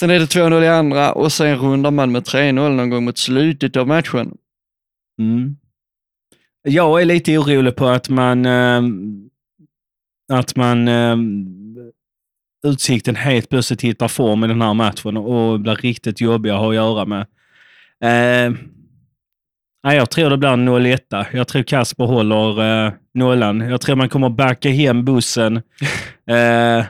[0.00, 3.18] Sen är det 2-0 i andra och sen rundar man med 3-0 någon gång mot
[3.18, 4.36] slutet av matchen.
[5.20, 5.56] Mm.
[6.62, 8.82] Jag är lite orolig på att man eh,
[10.32, 11.16] att man eh,
[12.66, 16.68] Utsikten helt plötsligt hittar form i den här matchen och blir riktigt jobbiga att ha
[16.68, 17.26] att göra med.
[19.84, 21.26] Nej, jag tror det blir en 0-1.
[21.32, 23.60] Jag tror Kasper håller eh, nollan.
[23.60, 25.62] Jag tror man kommer backa hem bussen.
[26.28, 26.84] Eh,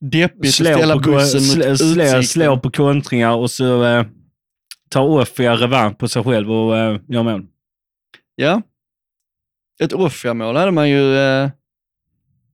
[0.00, 2.24] Deppigt att slår, ställa på, bussen slå, mot slå, Utsikten.
[2.24, 4.06] slår på kontringar och så eh,
[4.90, 7.46] tar Offia revansch på sig själv och eh, gör mål.
[8.34, 8.62] Ja.
[9.82, 11.50] Ett Offia-mål hade man ju, eh,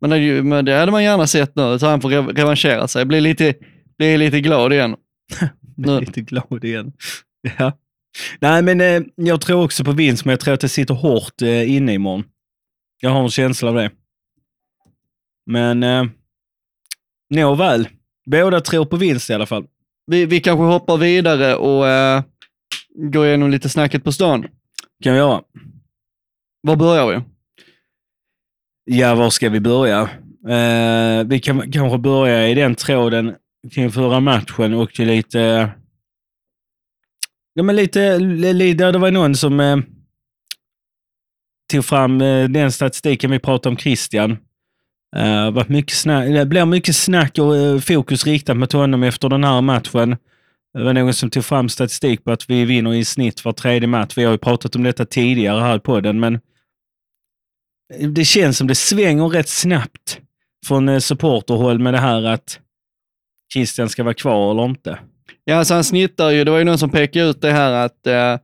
[0.01, 2.89] man hade ju men det hade man gärna sett nu, så han får rev- revanschera
[2.89, 3.05] sig.
[3.05, 3.55] Bli lite,
[3.99, 4.97] bli lite glad igen.
[5.77, 6.01] Nu.
[6.01, 6.93] Lite glad igen.
[7.59, 7.79] Ja.
[8.41, 11.43] Nej, men eh, jag tror också på vinst, men jag tror att det sitter hårt
[11.43, 12.25] eh, inne imorgon.
[13.01, 13.91] Jag har en känsla av det.
[15.47, 16.05] Men eh,
[17.35, 17.89] nåväl.
[18.27, 19.67] Båda tror på vinst i alla fall.
[20.07, 22.23] Vi, vi kanske hoppar vidare och eh,
[22.95, 24.47] går igenom lite snacket på stan.
[25.03, 25.43] kan vi göra.
[26.63, 27.21] Var börjar vi?
[28.85, 30.01] Ja, var ska vi börja?
[30.49, 33.35] Eh, vi kan kanske börja i den tråden
[33.75, 35.71] kring förra matchen och lite...
[37.55, 39.77] Ja, men lite, lite det var någon som eh,
[41.73, 44.39] tog fram eh, den statistiken vi pratade om Christian.
[45.17, 49.29] Uh, varit mycket snack, det blir mycket snack och eh, fokus riktat mot honom efter
[49.29, 50.17] den här matchen.
[50.75, 53.89] Det var någon som tog fram statistik på att vi vinner i snitt var tredje
[53.89, 54.13] match.
[54.17, 56.35] Vi har ju pratat om detta tidigare här på den, men
[57.95, 60.19] eh, det känns som det svänger rätt snabbt
[60.67, 62.59] från supporterhåll med det här att
[63.53, 64.99] Christian ska vara kvar eller inte.
[65.45, 68.07] Ja, alltså han snittar ju, det var ju någon som pekade ut det här att
[68.07, 68.39] eh,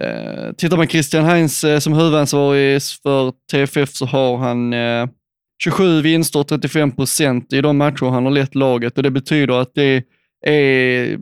[0.00, 5.06] eh, tittar man Christian Heinz eh, som huvudansvarig för TFF så har han eh,
[5.64, 9.54] 27 vinster och 35 procent i de matcher han har lett laget och det betyder
[9.54, 10.04] att det
[10.46, 11.18] är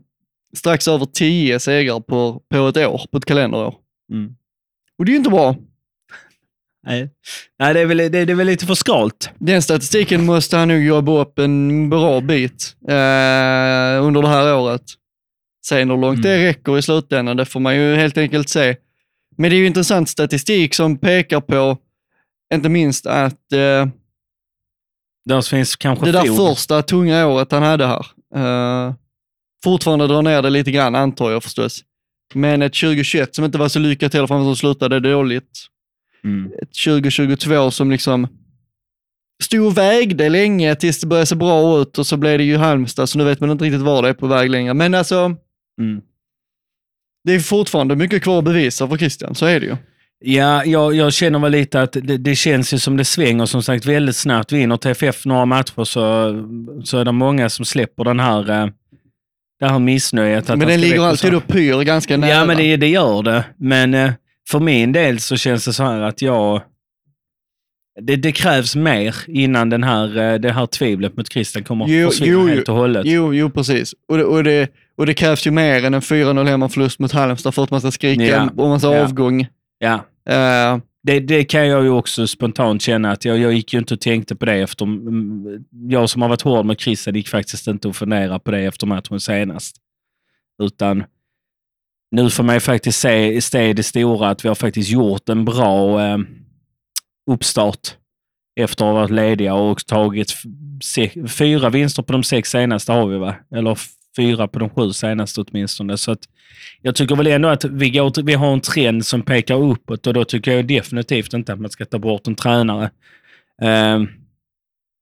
[0.57, 3.75] strax över 10 segrar på, på ett år, på ett kalenderår.
[4.13, 4.35] Mm.
[4.99, 5.57] Och det är ju inte bra.
[6.87, 7.11] Nej,
[7.59, 9.31] Nej det, är väl, det, det är väl lite för skralt.
[9.39, 14.83] Den statistiken måste han nog jobba upp en bra bit eh, under det här året.
[15.67, 18.77] Sen hur långt det räcker i slutändan, det får man ju helt enkelt se.
[19.37, 21.79] Men det är ju intressant statistik som pekar på,
[22.55, 23.87] inte minst att eh,
[25.25, 26.37] Där finns kanske det där fog.
[26.37, 28.95] första tunga året han hade här, eh,
[29.65, 31.81] fortfarande drar ner det lite grann antar jag förstås.
[32.35, 35.69] Men ett 2021 som inte var så lyckat heller, för som slutade dåligt.
[36.25, 36.53] Mm.
[36.63, 38.29] ett 2022 som liksom
[39.43, 42.57] stod och vägde länge tills det började se bra ut och så blev det ju
[42.57, 44.75] Halmstad, så nu vet man inte riktigt var det är på väg längre.
[44.75, 45.37] Men alltså,
[45.81, 46.01] Mm.
[47.25, 49.77] det är fortfarande mycket kvar att bevisa för Christian, så är det ju.
[50.25, 53.63] Ja, jag, jag känner väl lite att det, det känns ju som det svänger som
[53.63, 54.53] sagt väldigt snabbt.
[54.53, 56.35] Vinner TFF några matcher så,
[56.85, 58.67] så är det många som släpper den här, eh,
[59.61, 60.49] det här missnöjet.
[60.49, 62.31] Men den ligger alltid och pyr ganska nära.
[62.31, 63.45] Ja, men det, det gör det.
[63.57, 64.13] Men eh,
[64.49, 66.63] för min del så känns det så här att jag...
[68.01, 72.07] Det, det krävs mer innan den här, eh, det här tvivlet mot Christian kommer Jo,
[72.09, 73.03] att försvinna jo, helt och hållet.
[73.07, 73.95] Jo, jo precis.
[74.09, 77.55] Och det, och, det, och det krävs ju mer än en 4-0 hemmaförlust mot Halmstad
[77.55, 78.49] för att man ska skrika Ja.
[78.57, 79.03] om massa Ja.
[79.05, 79.47] avgång.
[79.79, 80.05] Ja.
[80.31, 83.95] Uh, Det, det kan jag ju också spontant känna att jag, jag gick ju inte
[83.95, 84.85] och tänkte på det efter...
[84.85, 88.61] Mm, jag som har varit hård med Christian gick faktiskt inte att fundera på det
[88.61, 89.77] efter matchen senast.
[90.63, 91.05] Utan
[92.11, 95.45] nu får man ju faktiskt se, se det stora att vi har faktiskt gjort en
[95.45, 96.19] bra eh,
[97.31, 97.97] uppstart
[98.61, 100.33] efter att ha varit lediga och tagit
[101.29, 103.35] fyra vinster på de sex senaste har vi va?
[103.51, 103.79] Eller
[104.17, 105.97] fyra på de sju senaste åtminstone.
[105.97, 106.21] Så att
[106.83, 110.15] jag tycker väl ändå att vi, går, vi har en trend som pekar uppåt och
[110.15, 112.91] då tycker jag definitivt inte att man ska ta bort en tränare.
[113.63, 114.09] Ehm,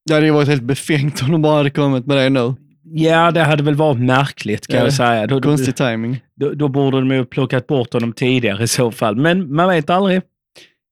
[0.06, 2.54] det hade ju varit helt befängt om de bara hade kommit med det nu.
[2.84, 5.26] ja, det hade väl varit märkligt kan Ja, jag säga.
[5.26, 6.20] Då, då, Konstig timing.
[6.34, 9.16] då, då borde de ju plockat bort honom tidigare i så fall.
[9.16, 10.22] Men man vet aldrig.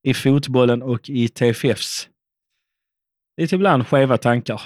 [0.05, 2.09] I fotbollen och i TFFs
[3.41, 4.61] lite ibland skeva tankar.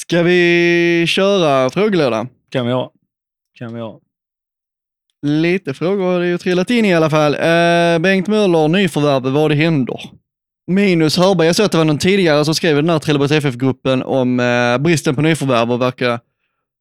[0.00, 2.26] Ska vi köra frågelåda?
[2.50, 2.92] Kan vi ha.
[3.58, 4.00] Kan vi ha.
[5.26, 7.34] Lite frågor har det ju trillat in i alla fall.
[7.34, 10.00] Eh, Bengt Möller, nyförvärv, vad det händer.
[10.66, 13.32] Minus Hörberg, jag såg att det var någon tidigare som skrev i den här Trelleborgs
[13.32, 16.20] FF-gruppen om eh, bristen på nyförvärv och verkar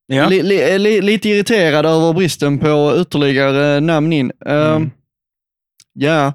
[0.08, 0.30] Ja.
[0.30, 4.32] li, li, li, lite irriterad över bristen på ytterligare namn in.
[4.46, 4.92] Eh, Mm.
[5.94, 6.34] Ja,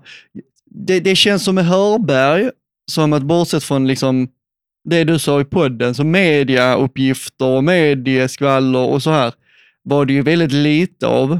[0.70, 2.50] det, det känns som med Hörberg,
[2.90, 4.28] som att bortsett från liksom
[4.90, 9.32] det du sa i podden, som mediauppgifter och medieskvaller och så här,
[9.82, 11.32] var det ju väldigt lite av.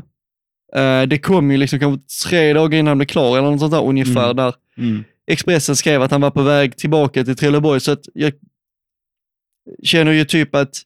[0.76, 3.72] Eh, det kom ju liksom kanske tre dagar innan han blev klar eller något sånt
[3.72, 4.36] där ungefär, Mm.
[4.36, 5.04] där Mm.
[5.30, 8.32] Expressen skrev att han var på väg tillbaka till Trelleborg, så att jag
[9.82, 10.82] känner ju typ att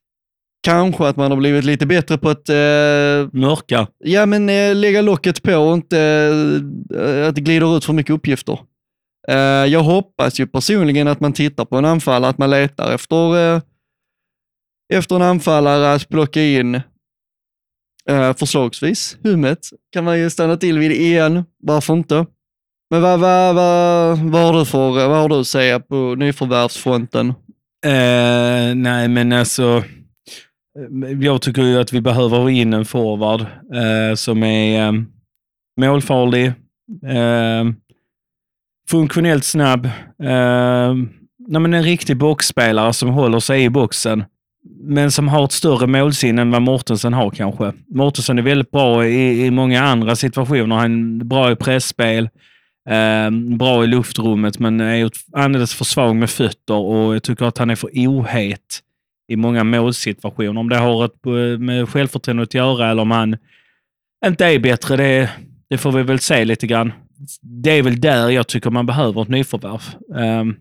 [0.62, 2.54] kanske att man har blivit lite bättre på att eh,
[3.32, 3.86] Mörka.
[3.98, 5.98] Ja, men eh, lägga locket på och inte
[6.94, 8.58] eh, att det glider ut för mycket uppgifter.
[9.28, 13.54] Eh, jag hoppas ju personligen att man tittar på en anfallare, att man letar efter,
[13.54, 13.62] eh,
[14.94, 16.74] efter en anfallare att plocka in.
[18.08, 19.58] Eh, förslagsvis Hummet
[19.92, 22.26] kan man ju stanna till vid igen, varför inte?
[22.90, 27.28] Men vad, vad, vad, vad, har du för, vad har du att säga på nyförvärvsfronten?
[27.86, 29.84] Uh, nej, men alltså.
[31.20, 35.12] Jag tycker ju att vi behöver ha in en forward uh, som är um,
[35.80, 37.72] målfarlig, uh,
[38.90, 39.86] funktionellt snabb,
[40.22, 40.94] eh,
[41.48, 44.24] nej, men en riktig boxspelare som håller sig i boxen.
[44.84, 47.72] men som har ett större målsinne än vad Mortensen har kanske.
[47.94, 50.76] Mortensen är väldigt bra i, i många andra situationer.
[50.76, 52.28] Han är bra i pressspel,
[52.90, 57.58] eh, bra i luftrummet, men är alldeles för svag med fötter och jag tycker att
[57.58, 58.80] han är för ohet
[59.28, 60.60] i många målsituationer.
[60.60, 63.36] Om det har ett, eh, med självförtroendet att göra eller om han
[64.26, 65.30] inte är bättre, det,
[65.70, 66.92] det får vi väl se lite grann.
[67.40, 69.82] Det är väl där jag tycker man behöver ett nyförvärv.
[70.40, 70.56] Um,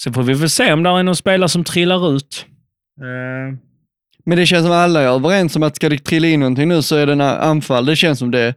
[0.00, 2.46] sen får vi väl se om det är någon spelare som trillar ut.
[3.00, 3.58] Uh,
[4.24, 6.82] Men det känns som alla är överens om att ska det trilla in någonting nu
[6.82, 7.86] så är det en anfall.
[7.86, 8.54] Det känns som det.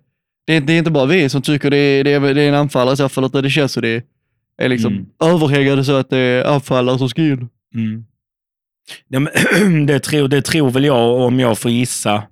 [0.47, 2.49] Det är, det är inte bara vi som tycker det är, det är, det är
[2.49, 4.03] en anfallare i så fall, utan det känns som det
[4.61, 5.05] är liksom Mm.
[5.23, 7.49] överhängande så att det är anfallare som ska in.
[7.75, 8.05] Mm.
[9.07, 9.31] Ja, men,
[9.85, 12.23] det, tror, det tror väl jag om jag får gissa.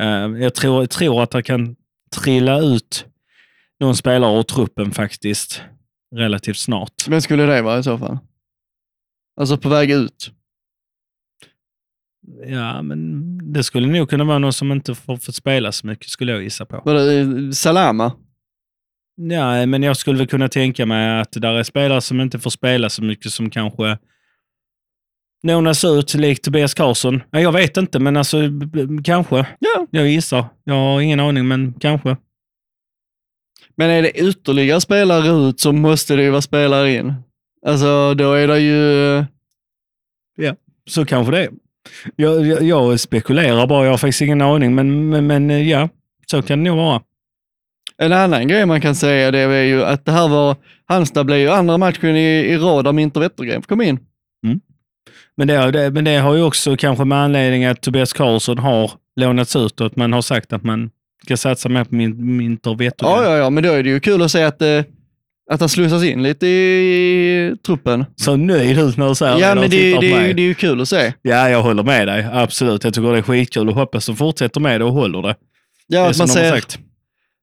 [0.00, 0.06] Eh,
[0.42, 1.76] jag tror, jag tror att det kan
[2.16, 3.06] trilla ut
[3.80, 5.62] någon spelare ur truppen faktiskt
[6.16, 7.08] relativt snart.
[7.08, 8.18] Vem skulle det vara i så fall?
[9.40, 10.32] Alltså på väg ut.
[12.46, 16.08] Ja, men det skulle nog kunna vara någon som inte får, får spela så mycket,
[16.08, 16.82] skulle jag gissa på.
[16.84, 18.12] Var det Salama?
[19.16, 22.38] Ja, men jag skulle väl kunna tänka mig att det där är spelare som inte
[22.38, 23.98] får spela så mycket som kanske
[25.42, 27.22] lånas ut likt Tobias Karlsson.
[27.30, 28.38] Ja, jag vet inte, men alltså
[29.04, 29.46] kanske.
[29.58, 29.86] Ja.
[29.90, 30.44] Jag gissar.
[30.64, 32.16] Jag har ingen aning, men kanske.
[33.76, 37.14] Men är det ytterligare spelare ut så måste det ju vara spelare in.
[37.66, 39.24] Alltså då är det ju...
[40.88, 41.50] Så kanske det är.
[42.16, 45.88] Jag, jag, jag spekulerar bara, jag har faktiskt ingen aning, men, men, men ja,
[46.30, 47.02] så kan det nog vara.
[47.98, 51.38] En annan grej man kan säga det är ju att det här var, Halmstad blev
[51.38, 53.98] ju andra matchen i, i rad där Minter Wettergren kom in.
[55.40, 58.90] Men det, det, men det har ju också kanske med anledning att Tobias Karlsson har
[59.16, 60.90] lånats ut och att man har sagt att man
[61.24, 63.14] ska satsa mer på min, Minter Wettergren.
[63.24, 64.82] Ja, ja, ja, men då är det ju kul att se att, eh,
[65.50, 68.04] att han slussas in lite i truppen.
[68.16, 70.54] Så nöjd ut när du säger Ja, men det, det, är ju- det är ju
[70.54, 71.12] kul att se.
[71.22, 72.28] Ja, jag håller med dig.
[72.32, 72.84] Absolut.
[72.84, 75.34] Jag tycker det är skitkul och hoppas de fortsätter med det och håller det.
[75.86, 76.78] Ja, det att man ser, sagt.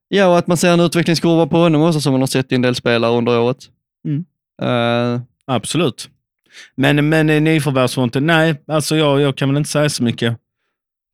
[0.08, 2.54] ja, och att man ser en utvecklingskurva på honom också som man har sett i
[2.54, 3.56] en del spelare under året.
[4.06, 4.24] Mm.
[4.62, 6.08] Eh, Absolut.
[6.76, 10.36] Men, men eh, nyförvärvsfronten, nej, alltså jag, jag kan väl inte säga så mycket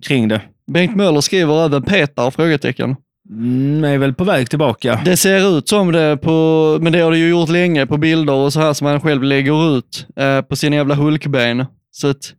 [0.07, 0.41] kring det.
[0.73, 2.31] Bengt Möller skriver även Petar?
[2.31, 2.97] Frågetecken.
[3.31, 5.01] Mm, är väl på väg tillbaka.
[5.05, 8.35] Det ser ut som det, på, men det har det ju gjort länge på bilder
[8.35, 11.65] och så här som han själv lägger ut eh, på sina jävla hulkben.
[11.91, 12.33] Så att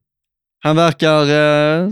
[0.64, 1.22] han verkar...
[1.22, 1.90] Eh,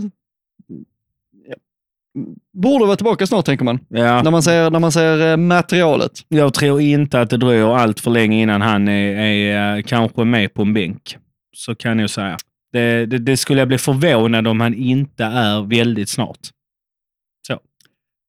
[2.52, 3.78] borde vara tillbaka snart tänker man.
[3.88, 6.12] Ja, När man ser, när man ser eh, materialet.
[6.28, 10.24] jag tror inte att det dröjer allt för länge innan han är, är eh, kanske
[10.24, 11.16] med på en bänk.
[11.56, 12.36] Så kan jag säga.
[12.74, 16.38] Det, det, det skulle jag bli förvånad om han inte är väldigt snart.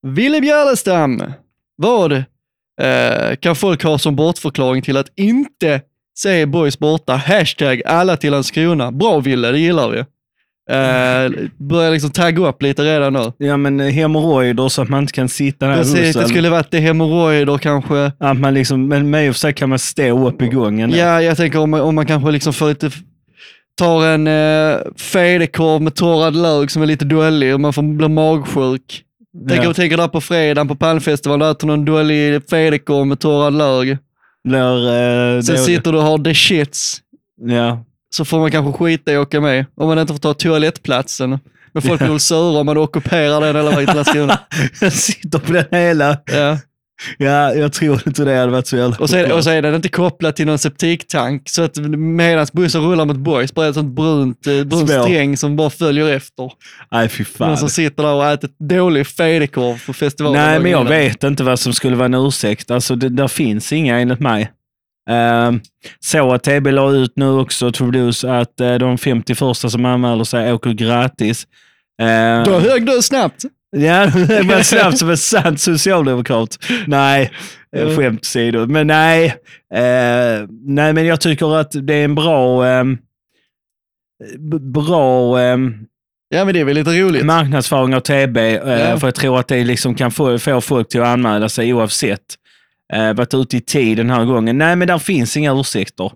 [0.07, 1.23] Ville Bjärrestam,
[1.77, 2.11] vad
[2.81, 5.81] eh, kan folk ha som bortförklaring till att inte
[6.17, 7.15] se boys borta?
[7.15, 8.91] Hashtag alla till Landskrona.
[8.91, 9.99] Bra Ville, det gillar vi.
[10.69, 13.31] Eh, börjar liksom tagga upp lite redan nu.
[13.37, 16.29] Ja, men eh, hemorrojder så att man inte kan sitta där Precis, det bussen.
[16.29, 18.11] skulle varit det hemorrojder kanske.
[18.19, 20.91] Att man liksom, men med och för sig kan man stå upp i gången.
[20.91, 22.91] Ja, jag tänker om, om man kanske liksom får lite,
[23.77, 28.07] tar en eh, fedekorv med torrad lök som är lite dålig och man får bli
[28.07, 29.01] magsjuk.
[29.49, 29.73] Tänker, Ja.
[29.73, 33.97] tänker där på fredagen på palmfestivalen, äter någon dålig fedekorv med torrad lök.
[34.47, 34.87] Blir,
[35.35, 36.97] eh, Sen sitter du och har the shits,
[37.41, 37.83] Ja.
[38.15, 39.65] så får man kanske skita i att åka med.
[39.75, 41.39] Om man inte får ta toalettplatsen.
[41.73, 44.39] Men folk blir väl sura om man ockuperar den hela vägen till Landskrona.
[44.91, 46.17] Sitter på den hela.
[46.25, 46.57] Ja.
[47.17, 49.61] Ja, jag tror inte det hade varit så jävla Och, så är, och så är
[49.61, 53.75] den inte kopplad till någon septiktank, så att medan bussen rullar mot Borgs, bara ett
[53.75, 56.51] sånt brunt, eh, brunt sträng som bara följer efter.
[56.91, 57.47] Nej, fy fan.
[57.47, 60.41] Någon som sitter där och äter dålig fedekorv på festivalen.
[60.41, 62.71] Nej, men jag vet inte vad som skulle vara en ursäkt.
[62.71, 64.51] Alltså, det, där finns inga enligt mig.
[65.09, 65.57] Uh,
[65.99, 70.23] så att TB la ut nu också, Trudeau's, att eh, de 50 första som anmäler
[70.23, 71.47] sig åker gratis.
[72.01, 73.45] Uh, Då högg du snabbt.
[73.77, 74.05] Ja,
[74.43, 76.57] var snabbt som en sann socialdemokrat.
[76.87, 77.31] Nej,
[77.75, 78.65] eh, skämt åsido.
[78.67, 79.25] Men nej,
[79.73, 82.83] eh, nej, men jag tycker att det är en bra, eh,
[84.73, 85.57] bra eh,
[86.29, 87.25] Ja, men det är väl lite roligt.
[87.25, 88.37] marknadsföring av TB.
[88.37, 88.99] Eh, Ja.
[88.99, 92.21] För jag tror att det liksom kan få, få folk till att anmäla sig oavsett.
[92.93, 94.57] Eh, varit ute i tid den här gången.
[94.57, 96.11] Nej, men där finns inga ursäkter.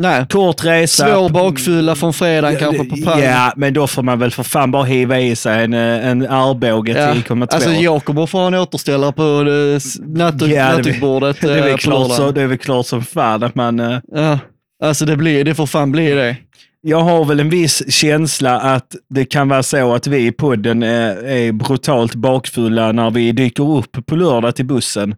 [0.00, 0.26] Nej.
[0.28, 1.06] Kort resa.
[1.14, 3.22] Svår bakfylla från fredagen kanske på Palm.
[3.22, 6.26] Ja, men då får man väl för fan bara hiva i sig en, eh, en
[6.28, 7.14] Arboga Ja.
[7.14, 7.46] 10,2.
[7.54, 11.52] Alltså jag kommer få en återställare på det s- natt- Ja, det är- nattduksbordet det,
[11.58, 13.80] är eh, klart så, det är väl klart som fan att man...
[13.80, 14.38] eh, Ja.
[14.84, 16.36] Alltså det, blir, det får fan bli det.
[16.82, 20.82] Jag har väl en viss känsla att det kan vara så att vi i podden
[20.82, 25.14] är, är brutalt bakfulla när vi dyker upp på lördag till bussen.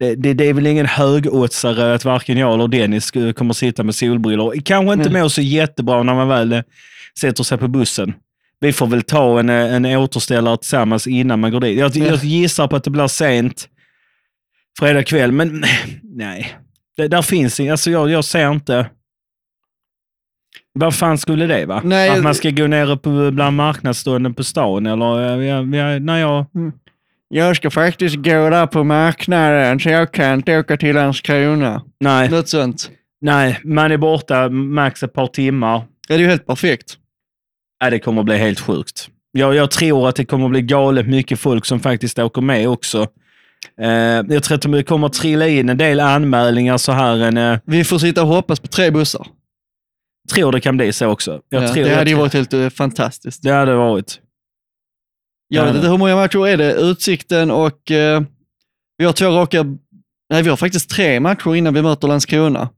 [0.00, 3.82] Det, det, det är väl ingen högoddsare att varken jag eller Dennis sk- kommer sitta
[3.82, 4.54] med solbrillor.
[4.64, 6.60] Kanske inte mår så jättebra när man väl eh,
[7.20, 8.14] sätter sig på bussen.
[8.60, 11.78] Vi får väl ta en, eh, en återställare tillsammans innan man går dit.
[11.78, 13.68] Jag, jag gissar på att det blir sent
[14.78, 15.64] fredag kväll, men
[16.02, 16.56] nej.
[16.96, 17.70] Det, där finns inget.
[17.72, 18.86] Alltså jag, jag ser inte...
[20.72, 21.80] Vad fan skulle det vara?
[21.84, 25.38] Nej, att man ska gå ner på, bland marknadsstånden på stan eller?
[25.40, 26.46] eh, Jag, jag, när jag,
[27.32, 31.82] Jag ska faktiskt gå där på marknaden så jag kan inte åka till Landskrona.
[32.00, 32.90] nej, Något sånt.
[33.20, 35.68] nej, man är borta max ett par timmar.
[35.76, 36.96] Ja, det är ju helt perfekt.
[37.82, 39.08] Nej, det kommer att bli helt sjukt.
[39.32, 42.68] Jag, jag tror att det kommer att bli galet mycket folk som faktiskt åker med
[42.68, 43.06] också.
[43.80, 43.88] Eh,
[44.28, 47.16] jag tror att det kommer att trilla in en del anmälningar så här.
[47.16, 49.26] En, eh, Vi får sitta och hoppas på tre bussar.
[50.34, 51.40] tror det kan bli så också.
[51.48, 53.42] Jag ja, tror, det hade ju jag, varit helt eh, fantastiskt.
[53.42, 54.20] det hade varit.
[55.52, 55.76] Jag vet Ja.
[55.78, 56.72] inte hur många matcher är det?
[56.74, 58.22] Utsikten och eh,
[58.98, 59.62] vi har två raka...
[60.32, 62.68] Nej, vi har faktiskt tre matcher innan vi möter Landskrona.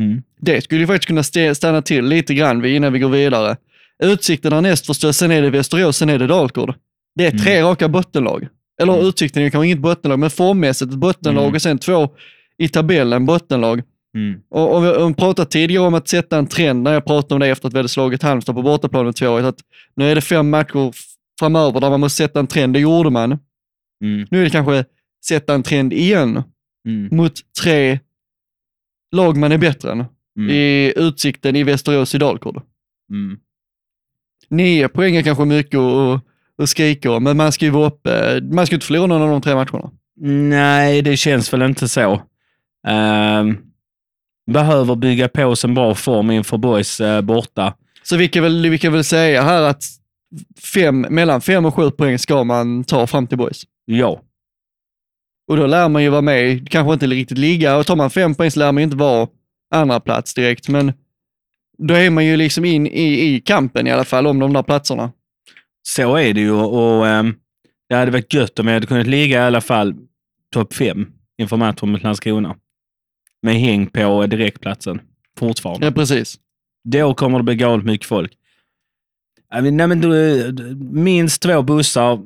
[0.00, 0.22] Mm.
[0.40, 3.56] Det skulle ju faktiskt kunna st- stanna till lite grann innan vi går vidare.
[4.02, 6.74] Utsikten härnäst förstås, sen är det Västerås, sen är det Dalkurd.
[7.14, 8.48] Det är tre raka bottenlag.
[8.82, 9.06] Eller Mm.
[9.06, 11.54] Utsikten är kanske inget bottenlag, men formmässigt ett bottenlag Mm.
[11.54, 12.08] och sen två
[12.58, 13.82] i tabellen bottenlag.
[14.16, 14.40] Mm.
[14.50, 17.40] Och, och vi har pratat tidigare om att sätta en trend, när jag pratade om
[17.40, 19.56] det efter att vi hade slagit Halmstad på bortaplan med 2 att
[19.96, 20.92] nu är det fem matcher
[21.42, 22.72] framöver där man måste sätta en trend.
[22.74, 23.38] Det gjorde man.
[24.04, 24.26] Mm.
[24.30, 24.84] Nu är det kanske
[25.24, 26.42] sätta en trend igen
[26.88, 27.08] Mm.
[27.16, 27.32] mot
[27.62, 27.98] tre
[29.12, 30.04] lag man är bättre än.
[30.38, 30.50] Mm.
[30.50, 32.62] I Utsikten, i Västerås, i Dalkurd.
[33.10, 33.38] Mm.
[34.48, 36.20] Nio poäng är kanske mycket att,
[36.62, 38.40] att skrika om, men man ska ju vara uppe.
[38.40, 39.90] Man ska inte förlora någon av de tre matcherna.
[40.50, 42.22] Nej, det känns väl inte så.
[42.86, 43.56] Ehm,
[44.50, 47.74] behöver bygga på sig en bra form inför boys eh, borta.
[48.02, 49.82] Så vi kan väl, vi kan väl säga här att
[50.74, 53.62] fem, mellan fem och sju poäng ska man ta fram till boys.
[53.84, 54.20] Ja.
[55.48, 58.34] Och då lär man ju vara med, kanske inte riktigt ligga, och tar man fem
[58.34, 59.28] poäng så lär man ju inte vara
[59.74, 60.92] andra plats direkt, men
[61.78, 64.62] då är man ju liksom in i, i kampen i alla fall om de där
[64.62, 65.12] platserna.
[65.82, 67.34] Så är det ju och ehm,
[67.88, 69.94] det hade varit gött om jag hade kunnat ligga i alla fall
[70.52, 71.06] topp fem
[71.38, 72.56] inför matchen mot Landskrona.
[73.42, 75.00] Med häng på direktplatsen
[75.38, 75.86] fortfarande.
[75.86, 76.38] Ja, precis.
[76.84, 78.32] Då kommer det bli galet mycket folk.
[79.60, 80.52] Nej, men du,
[80.92, 82.18] minst två bussar.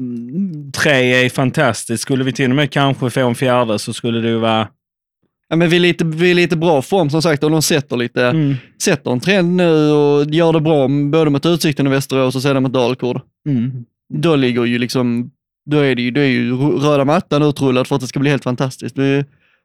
[0.00, 2.02] Mm, Tre är fantastiskt.
[2.02, 4.68] Skulle vi till och med kanske få en fjärde så skulle det ju vara...
[5.48, 7.96] Ja, men vi är lite, vi är lite bra form som sagt och de sätter
[7.96, 8.54] lite, Mm.
[8.82, 12.62] sätter en trend nu och gör det bra både mot Utsikten och Västerås och sedan
[12.62, 13.20] mot Dalkurd.
[13.48, 13.72] Mm.
[14.14, 15.30] Då ligger ju liksom,
[15.70, 18.30] då är det ju, då är ju röda mattan utrullad för att det ska bli
[18.30, 18.98] helt fantastiskt.
[18.98, 19.24] Vi,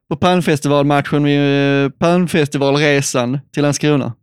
[0.10, 1.24] på Palmfestivalmatchen,
[2.00, 4.14] Palmfestivalresan till Landskrona.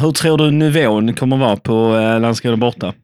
[0.00, 2.94] Hur tror du nivån kommer vara på eh, Landskrona borta?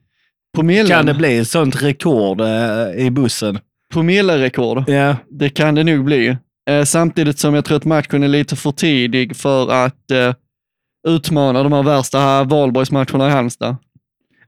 [0.57, 3.59] Promillen, Kan det bli ett sånt rekord eh, i bussen?
[3.93, 4.85] promillerekord.
[4.91, 5.17] Ja.
[5.31, 6.37] Det kan det nog bli.
[6.71, 10.35] Eh, samtidigt som jag tror att matchen är lite för tidig för att eh,
[11.09, 13.77] utmana de här värsta här valborgsmatcherna i Halmstad.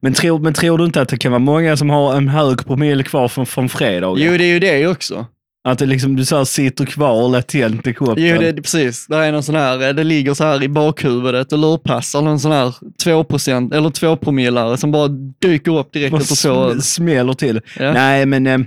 [0.01, 2.66] Men, tror, men tror du inte att det kan vara många som har en hög
[2.66, 4.14] promille kvar från, från fredag?
[4.18, 5.26] Jo, det är ju det också.
[5.64, 8.26] Att det liksom, du så här sitter kvar latent i kroppen?
[8.26, 9.06] Jo, det precis.
[9.06, 12.40] Det är någon sån här, eh, det ligger så här i bakhuvudet och lurpassar någon
[12.40, 15.08] sån här 2% eller 2-promillare som bara
[15.40, 16.20] dyker upp direkt öl.
[16.20, 17.61] sm- smäller till.
[17.78, 17.92] Ja.
[17.92, 18.58] Nej, men eh,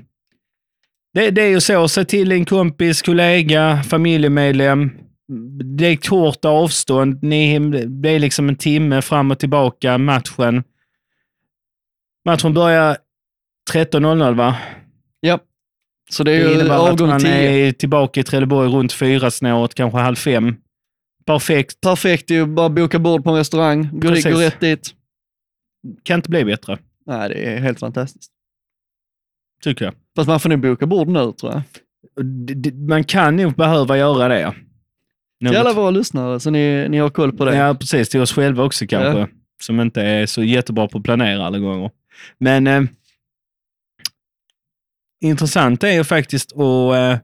[1.13, 1.87] det, det är ju så.
[1.87, 4.91] Se till en kompis, kollega, familjemedlem.
[5.77, 7.23] Det är kort avstånd.
[7.23, 10.63] Ni, det är liksom en timme fram och tillbaka matchen.
[12.25, 12.97] Matchen börjar
[13.73, 14.55] 13.00 va?
[15.19, 15.39] Ja.
[16.13, 17.29] Så det är Det innebär att man 10.
[17.67, 20.55] är tillbaka i Trelleborg runt fyra snåret, kanske halv fem.
[21.25, 21.81] Perfekt.
[21.81, 24.93] Perfekt, ju bara boka bord på en restaurang, gå, dit, gå rätt dit.
[26.03, 28.31] Kan inte bli bättre, Nej, det är helt fantastiskt.
[29.63, 29.93] tycker jag.
[30.15, 31.61] Fast man får nog boka bord nu tror jag.
[32.89, 34.53] Man kan nog behöva göra det.
[35.39, 37.55] Till alla våra lyssnare, så ni, ni har koll på det.
[37.55, 38.09] Ja, precis.
[38.09, 39.19] Till oss själva också kanske.
[39.19, 39.27] Ja.
[39.61, 41.91] Som inte är så jättebra på att planera alla gånger.
[42.37, 42.83] Men eh,
[45.23, 47.17] intressant är ju faktiskt att eh,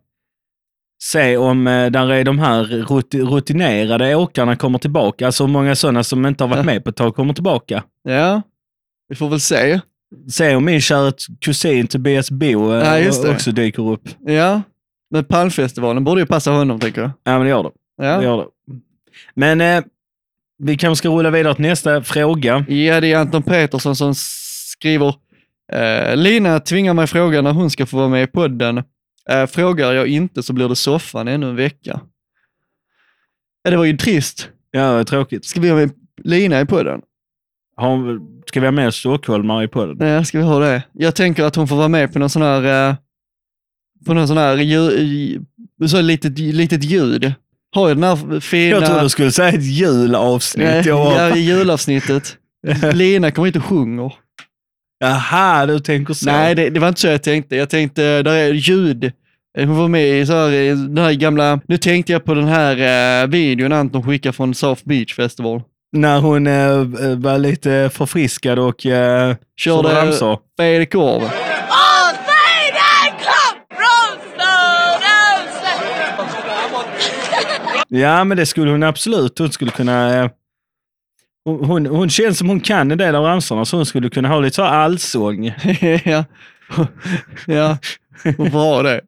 [1.04, 5.26] se om eh, där är de här ruti- rutinerade åkarna kommer tillbaka.
[5.26, 7.84] Alltså hur många sådana som inte har varit med på ett tag kommer tillbaka.
[8.04, 8.42] Ja,
[9.10, 9.80] vi får väl se.
[10.32, 13.30] Se om min kära kusin Tobias Bo eh, Ja, det.
[13.32, 14.10] också dyker upp.
[14.26, 14.62] Ja,
[15.12, 17.12] men Palmfestivalen borde ju passa honom tycker jag.
[17.24, 17.70] Ja, men det gör det.
[17.98, 18.46] det, Ja, gör det.
[19.34, 19.84] Men eh,
[20.58, 22.66] vi kanske ska rulla vidare till nästa fråga.
[22.68, 25.16] ja det är Anton Petersson som skriver
[25.72, 28.84] eh, Lina tvingar mig fråga när hon ska få vara med i podden.
[29.30, 32.02] Eh, frågar jag inte så blir det soffan ännu en vecka.
[33.64, 34.50] Ja, det var ju trist.
[34.72, 35.46] Ja, det är tråkigt.
[35.46, 35.92] Ska vi ha med
[36.24, 37.02] Lina i podden?
[37.76, 40.08] Har, ska vi ha med stockholmare i podden?
[40.08, 40.84] Ja, ska vi ha det?
[40.94, 42.96] Jag tänker att hon får vara med på någon sån här, eh,
[44.06, 45.46] på någon sån här ljud,
[45.88, 47.34] så litet, litet ljud.
[47.72, 48.70] Har ju den här fina...
[48.78, 50.68] Jag trodde du skulle säga ett julavsnitt.
[50.68, 52.38] Nej, Jag var, ja, i julavsnittet.
[52.94, 54.14] Lina kommer hit och sjunger.
[55.00, 56.26] Jaha, du tänker så.
[56.26, 57.56] Nej, det, det var inte så jag tänkte.
[57.56, 59.12] Jag tänkte, där är ljud.
[59.58, 60.52] Hon var med i så här,
[60.88, 64.82] den här gamla, nu tänkte jag på den här eh, videon Anton skickade från South
[64.86, 65.62] Beach Festival.
[65.92, 66.86] När hon eh,
[67.18, 70.40] var lite förfriskad och eh, Körde ramsor.
[70.60, 71.24] Fede Korv.
[71.24, 73.70] All day that club
[77.88, 79.40] Ja, men det skulle hon absolut.
[79.40, 80.24] Hon skulle kunna...
[80.24, 80.30] Eh,
[81.58, 84.40] hon, hon, känns som hon kan en del av ramsorna, så hon skulle kunna ha
[84.40, 85.46] lite så här allsång.
[86.06, 86.26] ja.
[87.48, 87.78] ja,
[88.38, 89.02] hon får ha det.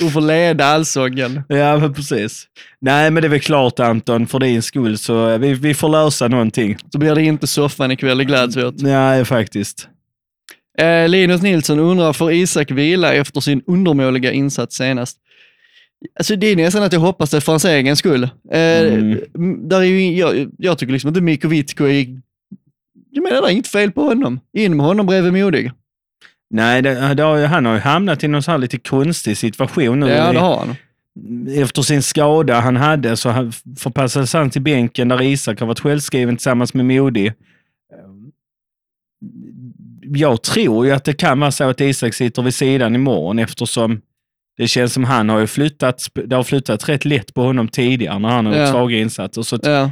[0.00, 1.42] Hon får leda allsången.
[1.48, 2.46] Ja, men precis.
[2.80, 6.28] Nej, men det är väl klart Anton, för din skull, så vi, vi får lösa
[6.28, 6.76] någonting.
[6.92, 8.82] Så blir det inte soffan ikväll, det gläds vi åt.
[8.82, 9.88] Nej, faktiskt.
[10.78, 15.18] Eh, Linus Nilsson undrar, får Isak vila efter sin undermåliga insats senast?
[16.18, 18.22] Alltså det är nästan att jag hoppas det för hans egen skull.
[18.24, 19.68] Eh, Mm.
[19.68, 22.20] där är ju, jag, jag tycker liksom inte Mikko Vitko är...
[23.10, 24.40] Jag menar, det är inget fel på honom.
[24.52, 25.70] In med honom bredvid Modig.
[26.50, 30.00] Nej, det, det har, han har ju hamnat i någon så här lite konstig situation
[30.00, 30.08] nu.
[30.08, 30.76] Ja, det har han.
[31.62, 35.80] efter sin skada han hade så han förpassades han till bänken där Isak har varit
[35.80, 37.32] självskriven tillsammans med Modi.
[40.02, 44.00] Jag tror ju att det kan vara så att Isak sitter vid sidan imorgon eftersom
[44.58, 48.18] det känns som han har ju flyttat, det har flyttat rätt lätt på honom tidigare
[48.18, 48.70] när han har gjort Ja.
[48.70, 49.42] svaga insatser.
[49.42, 49.90] Så Ja.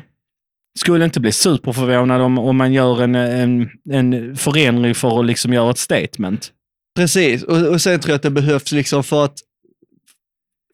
[0.79, 5.53] skulle inte bli superförvånad om, om man gör en, en, en förändring för att liksom
[5.53, 6.51] göra ett statement.
[6.97, 9.35] Precis, och, och sen tror jag att det behövs liksom för att,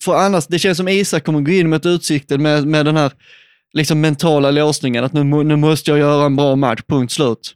[0.05, 2.97] för annars, det känns som Isak kommer gå in med ett utsikte med, med den
[2.97, 3.13] här
[3.73, 7.55] liksom mentala låsningen, att nu, nu måste jag göra en bra match, punkt slut.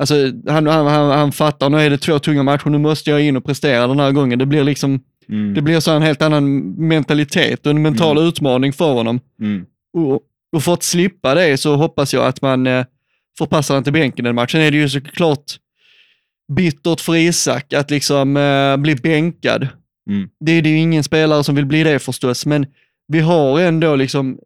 [0.00, 0.14] Alltså
[0.48, 3.36] han, han, han, han fattar, nu är det två tunga matcher, nu måste jag in
[3.36, 4.38] och prestera den här gången.
[4.38, 5.54] Det blir liksom, Mm.
[5.54, 9.20] det blir så en helt annan mentalitet och en mental utmaning för honom.
[9.40, 9.66] Mm.
[9.96, 10.20] Och,
[10.52, 12.84] och för att slippa det så hoppas jag att man eh,
[13.38, 14.60] förpassar han till bänken den matchen.
[14.60, 15.44] är det ju såklart
[16.56, 19.68] bittert för Isak att liksom eh, bli bänkad.
[20.10, 20.28] Mm.
[20.40, 22.66] Det, är- det ju ingen spelare som vill bli det förstås, men
[23.08, 24.38] vi har ändå liksom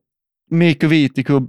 [0.50, 1.40] Mikko Vitiko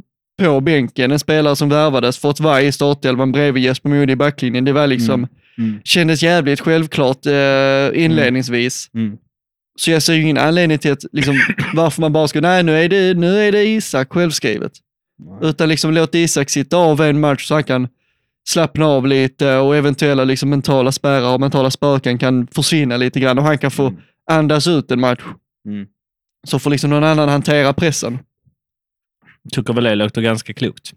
[0.41, 4.15] på bänken, en spelare som värvades för att vara i startelvan bredvid Jesper Modig i
[4.15, 4.65] backlinjen.
[4.65, 5.27] Det var liksom,
[5.60, 5.82] Mm.
[5.84, 8.89] kändes jävligt självklart eh, inledningsvis.
[8.93, 9.18] Mm.
[9.80, 11.36] Så jag ser ju ingen anledning till att, liksom,
[11.74, 14.72] varför man bara ska, nej nu är det, nu är det Isak självskrivet.
[15.41, 17.88] Utan liksom låt Isak sitta av en match så han kan
[18.47, 23.38] slappna av lite och eventuella liksom mentala spärrar och mentala spöken kan försvinna lite grann
[23.38, 23.93] och han kan få
[24.32, 25.24] andas ut en match.
[25.66, 25.88] Mm.
[26.47, 28.20] Så får liksom någon annan hantera pressen.
[29.51, 30.93] Tycker väl det låter ganska klokt.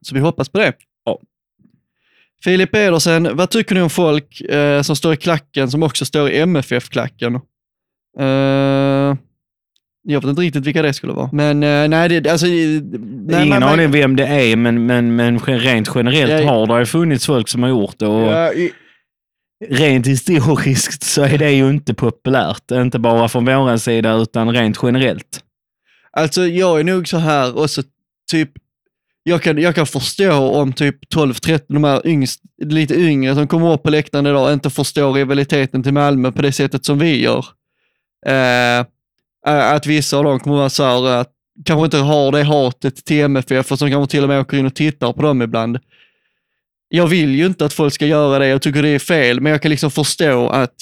[0.00, 0.72] Så vi hoppas på det.
[1.04, 1.20] Ja.
[2.44, 6.30] Filip Pedersen, vad tycker ni om folk eh, som står i klacken som också står
[6.30, 7.34] i MFF-klacken?
[8.18, 9.16] Eh,
[10.04, 11.30] jag vet inte riktigt vilka det skulle vara.
[11.32, 12.46] Men eh, nej, det, alltså...
[12.46, 16.86] Nej, Ingen man- aning vem det är, men, men, men rent generellt Ja, har det
[16.86, 18.06] funnits folk som har gjort det.
[18.06, 18.72] Och Ja, i-
[19.68, 22.70] Rent historiskt så är det ju inte populärt.
[22.70, 25.40] Inte bara från vår sida, utan rent generellt.
[26.12, 27.82] Alltså jag är nog så här också,
[28.30, 28.50] typ,
[29.22, 33.72] jag kan, jag kan förstå om typ 12-13, de här yngst, lite yngre som kommer
[33.72, 37.44] upp på läktaren idag inte förstår rivaliteten till Malmö på det sättet som vi gör.
[38.26, 38.86] Eh,
[39.46, 41.30] att vissa av dem kommer vara så här, att
[41.64, 44.66] kanske inte har det hatet till MFF och som kanske till och med åker in
[44.66, 45.78] och tittar på dem ibland.
[46.88, 49.52] Jag vill ju inte att folk ska göra det, jag tycker det är fel, men
[49.52, 50.76] jag kan liksom förstå att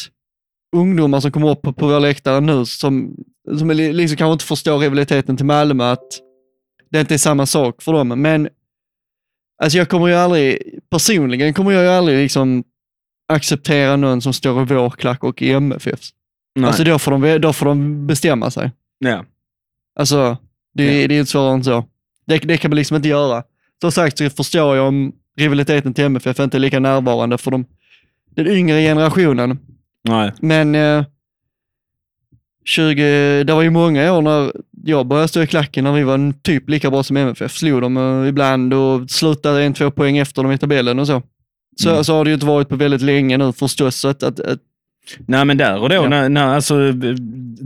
[0.76, 3.16] ungdomar som kommer upp på, på våra läktare nu som,
[3.58, 6.20] som liksom kanske inte förstår rivaliteten till Malmö, att
[6.90, 8.08] det inte är samma sak för dem.
[8.08, 8.48] Men
[9.62, 10.58] alltså jag kommer ju aldrig,
[10.90, 12.64] personligen kommer jag ju aldrig liksom
[13.28, 16.00] acceptera någon som står i vår klack och i MFF.
[16.54, 16.66] Nej.
[16.66, 18.70] Alltså då får, de, då får de bestämma sig.
[18.98, 19.24] ja.
[19.98, 20.36] Alltså,
[20.74, 21.84] det, det är inte svårare än så.
[22.26, 23.42] Det, det kan man liksom inte göra.
[23.80, 27.64] Som sagt så förstår jag om rivaliteten till MFF inte är lika närvarande för de,
[28.30, 29.58] den yngre generationen.
[30.08, 30.32] Nej.
[30.40, 31.04] Men eh,
[32.64, 34.52] 20, det var ju många år när
[34.84, 37.52] jag började stå i klacken när vi var typ lika bra som MFF.
[37.56, 41.22] Slog dem eh, ibland och slutade en, två poäng efter dem i tabellen och så.
[41.76, 42.04] Så, Mm.
[42.04, 43.96] så har det ju inte varit på väldigt länge nu förstås.
[43.96, 44.58] Så att, att, att,
[45.26, 46.08] Nej, men där och då, Ja.
[46.08, 46.74] när, när, alltså,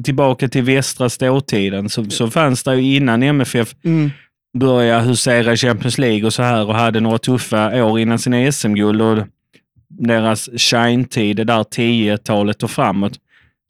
[0.04, 4.10] tillbaka till västra ståtiden, så, så fanns det ju innan MFF mm,
[4.58, 8.52] började husera i Champions League och så här och hade några tuffa år innan sina
[8.52, 9.18] SM-guld och
[9.88, 13.12] deras shine-tid, det där 10-talet och framåt,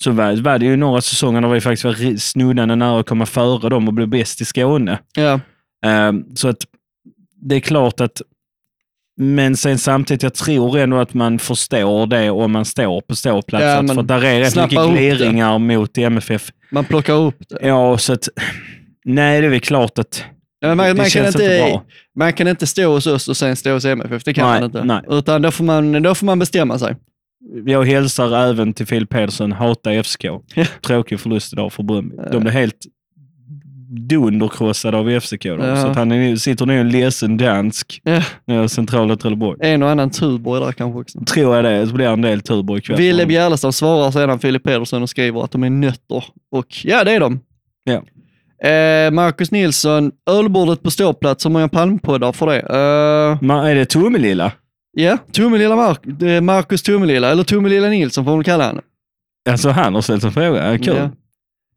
[0.05, 3.27] så var, var det ju några säsonger där vi faktiskt var snuddande nära att komma
[3.27, 4.99] före dem och bli bäst i Skåne.
[5.15, 5.41] ja,
[5.87, 6.57] Ehm, så att
[7.37, 8.23] det är klart att
[9.17, 13.65] men sen samtidigt, jag tror ändå att man förstår det om man står på ståplats.
[13.89, 16.51] Ja, för där är rätt mycket gliringar mot MFF.
[16.71, 17.59] man plockar upp det.
[17.69, 18.29] Ja, så att
[19.05, 20.25] nej, det är väl klart att
[20.61, 21.81] Ja, man, det man, kan känns inte,
[22.19, 24.65] man kan inte stå hos oss och sen stå hos MFF, det kan Nej, man
[24.65, 24.85] inte.
[24.85, 25.03] nej.
[25.09, 26.97] Utan då får, man, då får man bestämma sig.
[27.67, 30.25] Jag hälsar även till Filip Pedersen, hata FSK.
[30.87, 32.17] Tråkig förlust idag för Bröndby.
[32.33, 32.77] De blev helt
[34.09, 35.43] dunderkrossade av FCK.
[35.45, 35.77] Då, Ja.
[35.77, 38.01] Så han är, sitter nu en ledsen dansk
[38.45, 38.69] Ja.
[38.69, 39.59] centrala Trelleborg.
[39.63, 41.21] En och annan Tuborg där kanske också.
[41.25, 42.97] Tror jag det, så blir en del Tuborg ikväll.
[42.97, 46.25] Wille Bjärlestad svarar sedan Filip Pedersen och skriver att de är nötter.
[46.51, 47.41] Och ja, det är de.
[47.85, 48.03] Ja.
[48.69, 52.61] Eh, Marcus Nilsson, ölbordet på ståplats, hur många palmpoddar för det?
[52.61, 54.53] Eh, Ma- är det Tomelilla?
[54.97, 55.19] Ja,
[56.03, 58.81] det är Marcus Tomelilla, eller Tomelilla Nilsson får man kalla han.
[59.49, 60.73] Alltså han har ställt en fråga.
[60.73, 60.97] Ja, Kul.
[60.97, 61.11] Ja.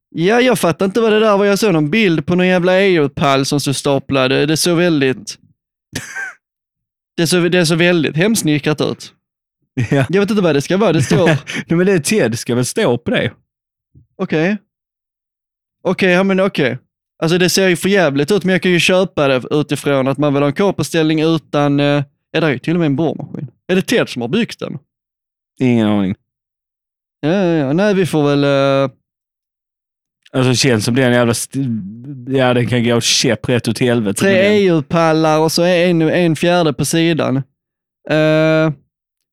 [0.10, 1.46] ja, jag fattar inte vad det där var.
[1.46, 4.32] Jag såg någon bild på någon jävla EU-pall som stod staplad.
[4.32, 5.38] Det såg väldigt...
[7.18, 9.14] det, såg, det såg väldigt hemsnickrat ut.
[9.92, 10.06] Ja.
[10.10, 10.94] Jag vet inte vad det ska vara.
[10.94, 11.28] Det står...
[11.68, 13.32] Nej, men det är Ted ska väl stå på det?
[14.18, 14.58] Okej.
[15.84, 16.78] Okej, ja men okej.
[17.24, 20.18] Alltså det ser ju för jävligt ut, men jag kan ju köpa det utifrån att
[20.18, 21.80] man vill ha en K-beställning utan...
[21.80, 23.48] Eh, ja, det är ju till och med en borrmaskin.
[23.68, 24.78] Är det Ted som har byggt den?
[25.60, 26.16] Ingen aning.
[27.22, 27.74] Ja, ja, ja.
[27.74, 28.44] Nej, vi får väl...
[28.44, 28.92] Eh,
[30.32, 31.32] Alltså det känns som det är en jävla...
[31.32, 31.60] St-
[32.28, 34.20] ja, den kan gå käpprätt åt helvete.
[34.20, 34.48] tre.
[34.48, 37.38] EU-pallar och så är en, en fjärde på sidan.
[38.10, 38.72] Eh,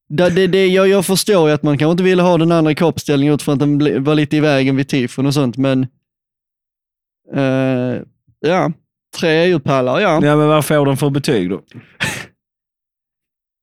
[0.08, 2.74] det, det, det, jag, jag förstår ju att man kanske inte ville ha den andra
[2.74, 5.86] K-beställningen utifrån att den ble- var lite i vägen vid tifon och sånt, men...
[7.34, 8.00] Eh,
[8.40, 8.72] ja,
[9.20, 10.20] tre EU-pallar, ja.
[10.22, 11.62] Ja, men vad får den för betyg då?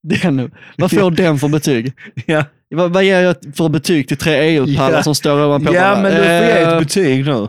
[0.03, 1.93] Den, vad får den för betyg?
[2.25, 5.03] Ja, Vad, vad ger jag för betyg till tre EU-pallar Ja.
[5.03, 7.47] som står ovanpå ja men du får ge Eh, ett betyg nu.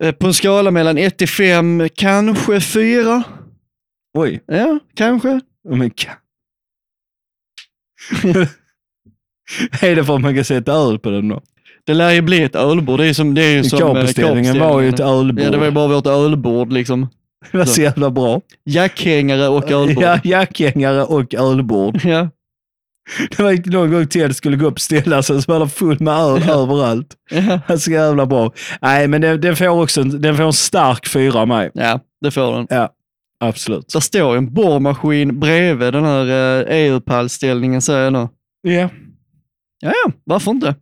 [0.00, 3.22] eh, På en skala mellan 1 till 5, kanske 4.
[4.18, 4.40] Oj.
[4.46, 5.40] Ja, kanske.
[5.68, 5.96] My God.
[9.82, 11.42] är det för att man kan sätta öl på den då?
[11.84, 12.98] Det lär ju bli ett ölbord.
[13.00, 15.44] Det är, som, det är ju som eh, K-beställningen var ju ett ölbord.
[15.44, 17.08] Ja, det var ju bara vårt ölbord liksom.
[17.52, 18.40] Det var så jävla bra.
[18.64, 20.02] Jackhängare och ölbord.
[20.02, 22.00] Ja, jackhängare och ölbord.
[22.04, 22.28] Ja.
[23.30, 26.00] Det var någon gång Ted skulle gå upp och ställa sig så var det full
[26.00, 27.16] med öl överallt.
[27.30, 27.40] Ja.
[27.40, 28.52] Det var så jävla bra.
[28.80, 31.70] Nej, men den, den, får också en, den får en stark fyra av mig.
[31.74, 32.66] ja, det får den.
[32.70, 32.88] Ja,
[33.40, 33.88] absolut.
[33.92, 38.28] Det står en borrmaskin bredvid den här eh, EU-pallställningen säger jag nu.
[38.62, 38.88] Ja.
[39.80, 40.74] Ja, ja, varför inte?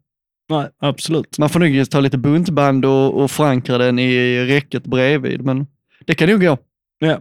[0.51, 1.39] Nej, absolut.
[1.39, 5.67] Man får nog ta lite buntband och, och förankra den i räcket bredvid, men
[6.09, 6.59] det kan nog gå.
[6.99, 7.21] Ja.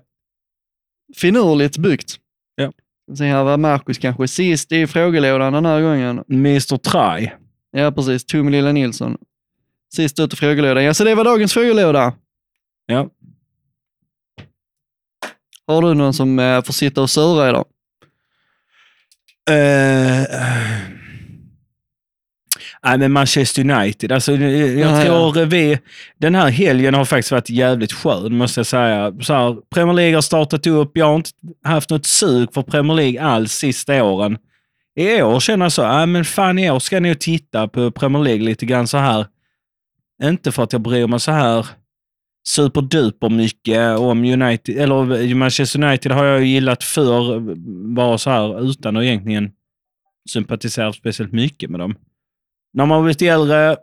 [1.15, 2.17] Finurligt byggt.
[2.55, 2.71] Ja.
[3.17, 6.23] Se här var Marcus kanske sist i frågelådan den här gången.
[6.29, 7.29] Mr Try.
[7.71, 8.25] Ja, precis.
[8.25, 9.17] Tummelilla Nilsson.
[9.93, 10.83] Sist ut i frågelådan.
[10.83, 12.13] Ja, så det var dagens frågelåda.
[12.85, 13.09] Ja.
[15.67, 17.65] Har du någon som eh, får sitta och sura idag?
[19.49, 20.96] Uh,
[22.89, 24.11] nej, men Manchester United.
[24.11, 25.79] Alltså, jag Ja, tror vi...
[26.17, 29.13] Den här helgen har faktiskt varit jävligt skön, måste jag säga.
[29.21, 30.91] Så här, Premier League har startat upp.
[30.97, 31.29] Jag har inte
[31.63, 34.37] haft något sug för Premier League alls sista åren.
[34.95, 37.91] I år känner jag så, äh, men fan i år ska ni ju titta på
[37.91, 39.25] Premier League lite grann så här.
[40.23, 41.67] Inte för att jag bryr mig så här
[42.47, 47.39] superduper mycket om United, eller Manchester United har jag ju gillat för
[47.95, 49.51] bara så här utan att egentligen
[50.29, 51.95] sympatisera speciellt mycket med dem.
[52.77, 53.77] När man har blivit äldre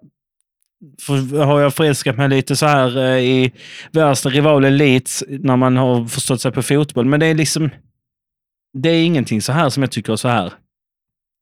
[1.45, 3.53] har jag förälskat mig lite så här eh, i
[3.93, 7.05] värsta rivalen Leeds när man har förstått sig på fotboll.
[7.07, 7.71] Men det är liksom,
[8.79, 10.53] det är ingenting så här som jag tycker är så här.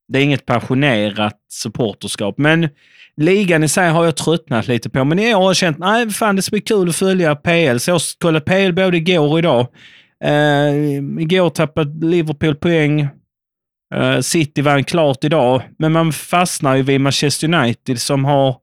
[0.07, 2.37] Det är inget passionerat supporterskap.
[2.37, 2.69] Men
[3.17, 5.03] ligan i sig har jag tröttnat lite på.
[5.03, 7.77] Men i år har jag känt, nej fan det ska bli kul att följa PL.
[7.77, 9.67] Så jag kollade kollat PL både igår och idag.
[10.25, 13.09] Uh, igår tappade Liverpool poäng.
[13.93, 18.55] Eh, City vann klart idag, men man fastnar ju vid Manchester United som har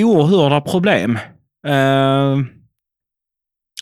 [0.00, 1.18] oerhörda problem.
[1.66, 2.36] Eh,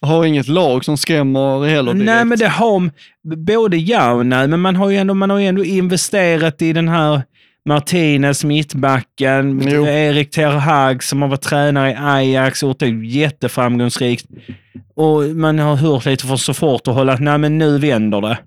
[0.03, 2.07] Har inget lag som skrämmer heller direkt.
[2.07, 2.91] nej, men det har
[3.37, 6.89] både ja och nej, men man har ju ändå, man har ändå investerat i den
[6.89, 7.23] här
[7.69, 9.87] Martinez, mittbacken, Jo.
[9.87, 14.27] Erik Ter Hag som har varit tränare i Ajax och gjort det jätteframgångsrikt.
[14.97, 18.21] Och man har hört lite från så fort och hållit att nej, men nu vänder
[18.21, 18.39] det.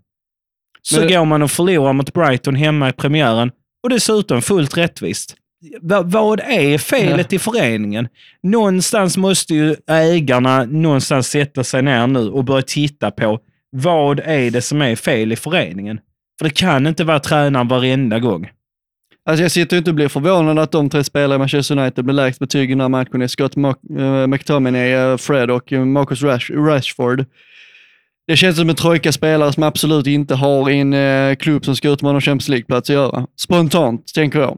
[0.90, 3.52] Så Men- går man och förlorar mot Brighton hemma i premiären
[3.84, 5.36] och dessutom fullt rättvist.
[5.82, 8.08] Va, vad är felet i föreningen?
[8.44, 13.40] Någonstans måste ju ägarna någonstans sätta sig ner nu och börja titta på
[13.72, 16.00] vad är det som är fel i föreningen?
[16.40, 18.50] För det kan inte vara tränaren varenda gång.
[19.30, 22.06] Alltså jag sitter ju inte och blir förvånad att de tre spelare i Manchester United
[22.06, 25.86] blir lägst betyg i den här matchen är Scott eh, McTominay, eh, Fred och eh,
[25.86, 27.26] Marcus Rash- Rashford.
[28.28, 31.89] Det känns som en trojka spelare som absolut inte har en eh, klubb som ska
[31.89, 33.28] utmana Champions League-plats att göra.
[33.36, 34.57] Spontant, tänker jag.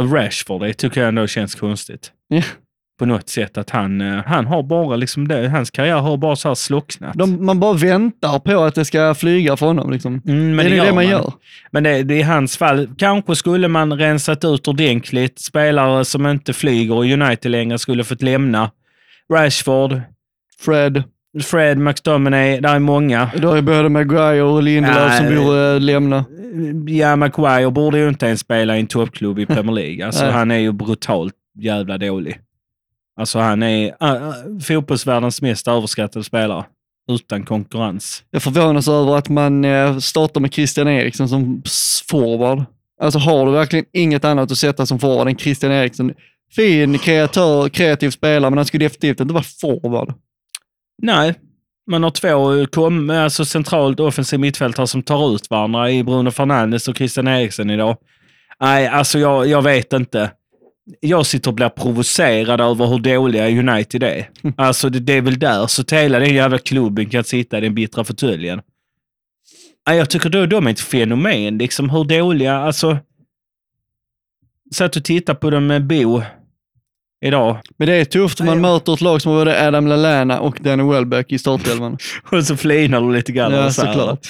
[0.00, 2.12] Rashford, det tycker jag ändå känns konstigt.
[2.28, 2.42] Ja.
[2.98, 6.36] På något sätt att han, eh, han har bara liksom det, hans karriär har bara
[6.36, 7.14] så här slocknat.
[7.14, 9.92] De, man bara väntar på att det ska flyga för honom.
[9.92, 10.22] Liksom.
[10.26, 11.32] Mm, det är det, det man gör.
[11.70, 12.88] Men det, det är hans fall.
[12.98, 15.38] Kanske skulle man rensat ut ordentligt.
[15.38, 18.70] Spelare som inte flyger i United längre skulle fått lämna.
[19.32, 20.00] Rashford,
[20.60, 21.02] Fred.
[21.40, 23.30] Fred, McDominay, där är många.
[23.36, 26.24] Då är både Maguire och Lindelöf som borde lämna.
[26.86, 30.06] Ja, Maguire borde ju inte ens spela i en toppklubb i Premier League.
[30.06, 32.38] Alltså, han är ju brutalt jävla dålig.
[33.20, 34.32] Alltså han är uh,
[34.62, 36.64] fotbollsvärldens mest överskattade spelare.
[37.10, 38.24] Utan konkurrens.
[38.30, 41.62] Jag förvånas över att man eh, startar med Christian Eriksen som
[42.10, 42.64] forward.
[43.00, 46.14] Alltså har du verkligen inget annat att sätta som forward än Christian Eriksen?
[46.56, 50.14] Fin, kreatör, kreativ spelare, men han skulle definitivt inte vara forward.
[51.02, 51.34] Nej,
[51.90, 56.88] man har två kom, alltså centralt offensiv mittfältare som tar ut varandra i Bruno Fernandes
[56.88, 57.96] och Christian Eriksen idag.
[58.60, 60.30] Nej, alltså jag, jag vet inte.
[61.00, 64.30] Jag sitter och blir provocerad över hur dåliga United är.
[64.56, 67.74] Alltså det, det är väl där, så hela den jävla klubben kan sitta i den
[67.74, 68.60] bittra fåtöljen.
[69.88, 72.98] Nej, Jag tycker då de är ett fenomen, liksom hur dåliga, alltså.
[74.74, 76.22] Satt och tittade på dem med Bo
[77.24, 77.56] idag.
[77.76, 80.92] Men det är tufft man möter ett lag som har både Adam Lallana och Danny
[80.92, 81.98] Welbeck i startelvan.
[82.32, 83.52] Och så flinar du lite grann.
[83.52, 83.92] Ja, så här.
[83.92, 84.26] såklart.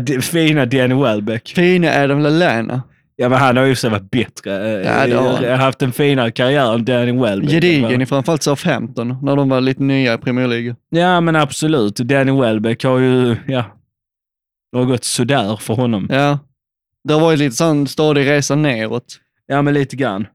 [0.00, 1.52] Det, fina Danny Welbeck.
[1.54, 2.82] Fina Adam Lallana.
[3.16, 4.50] Ja, men han har ju så varit bättre.
[4.84, 5.44] Ja, det har han.
[5.44, 7.50] Jag har haft en finare karriär än Danny Welbeck.
[7.50, 10.76] Gedigen i framförallt Southampton, när de var lite nya i Premier League.
[10.90, 11.96] Ja, men absolut.
[11.96, 13.64] Danny Welbeck har ju, ja,
[14.72, 16.08] det har gått sådär för honom.
[16.10, 16.38] Ja.
[17.04, 19.04] Det har varit lite sån stadig resa neråt.
[19.46, 20.26] Ja, men lite grann.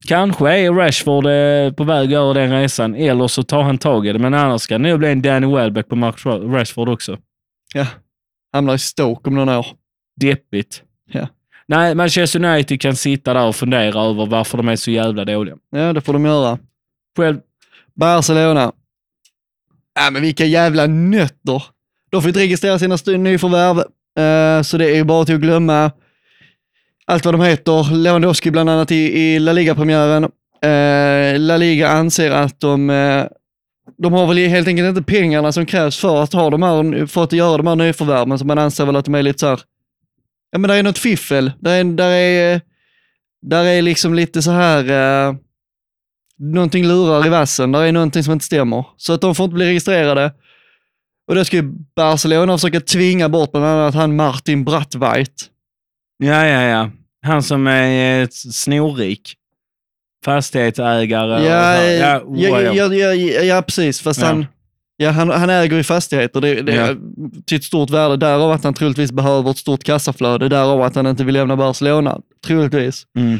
[0.00, 4.12] Kanske är Rashford eh, på väg över den resan, eller så tar han tag i
[4.12, 4.18] det.
[4.18, 7.18] Men annars ska det nog bli en Danny Welbeck på Mark Rashford också.
[7.74, 7.86] Ja.
[8.52, 9.66] Hamnar i Stoke om några år.
[10.20, 10.82] Deppigt.
[11.12, 11.28] Ja.
[11.66, 15.56] Nej, Manchester United kan sitta där och fundera över varför de är så jävla dåliga.
[15.70, 16.58] Ja, det får de göra.
[17.16, 17.40] Själv,
[17.94, 18.72] Barcelona.
[19.94, 21.62] Ja, men vilka jävla nötter.
[22.10, 23.78] De får inte registrera sina nyförvärv,
[24.18, 25.90] eh, så det är ju bara till att glömma
[27.06, 27.94] allt vad de heter.
[27.94, 30.24] Lewandowski bland annat i, i La Liga-premiären.
[30.62, 33.24] Eh, La Liga anser att de, eh,
[33.98, 37.24] de har väl helt enkelt inte pengarna som krävs för att, ha de här, för
[37.24, 39.60] att göra de här nyförvärven, så man anser väl att de är lite så här,
[40.50, 41.52] ja men det är något fiffel.
[41.60, 42.60] Där är, där är,
[43.42, 44.90] där är liksom lite så här,
[45.28, 45.34] eh,
[46.38, 47.72] någonting lurar i vassen.
[47.72, 48.86] Där är någonting som inte stämmer.
[48.96, 50.32] Så att de får inte bli registrerade.
[51.28, 55.51] Och då ska ju Barcelona försöka tvinga bort bland annat han Martin Brattveit
[56.22, 56.90] ja, ja, ja.
[57.26, 59.34] Han som är eh, snorrik.
[60.24, 61.44] Fastighetsägare.
[61.44, 64.00] Ja, ja, ja, ja, ja, ja, precis.
[64.00, 64.26] Fast Ja.
[64.26, 64.46] han,
[64.96, 66.40] ja, han, han äger ju fastigheter.
[66.40, 66.94] Det, det, Ja.
[67.46, 68.16] Till ett stort värde.
[68.16, 70.48] Därav att han troligtvis behöver ett stort kassaflöde.
[70.48, 72.20] Därav att han inte vill lämna Barcelona.
[72.46, 73.06] Troligtvis.
[73.18, 73.38] Mm.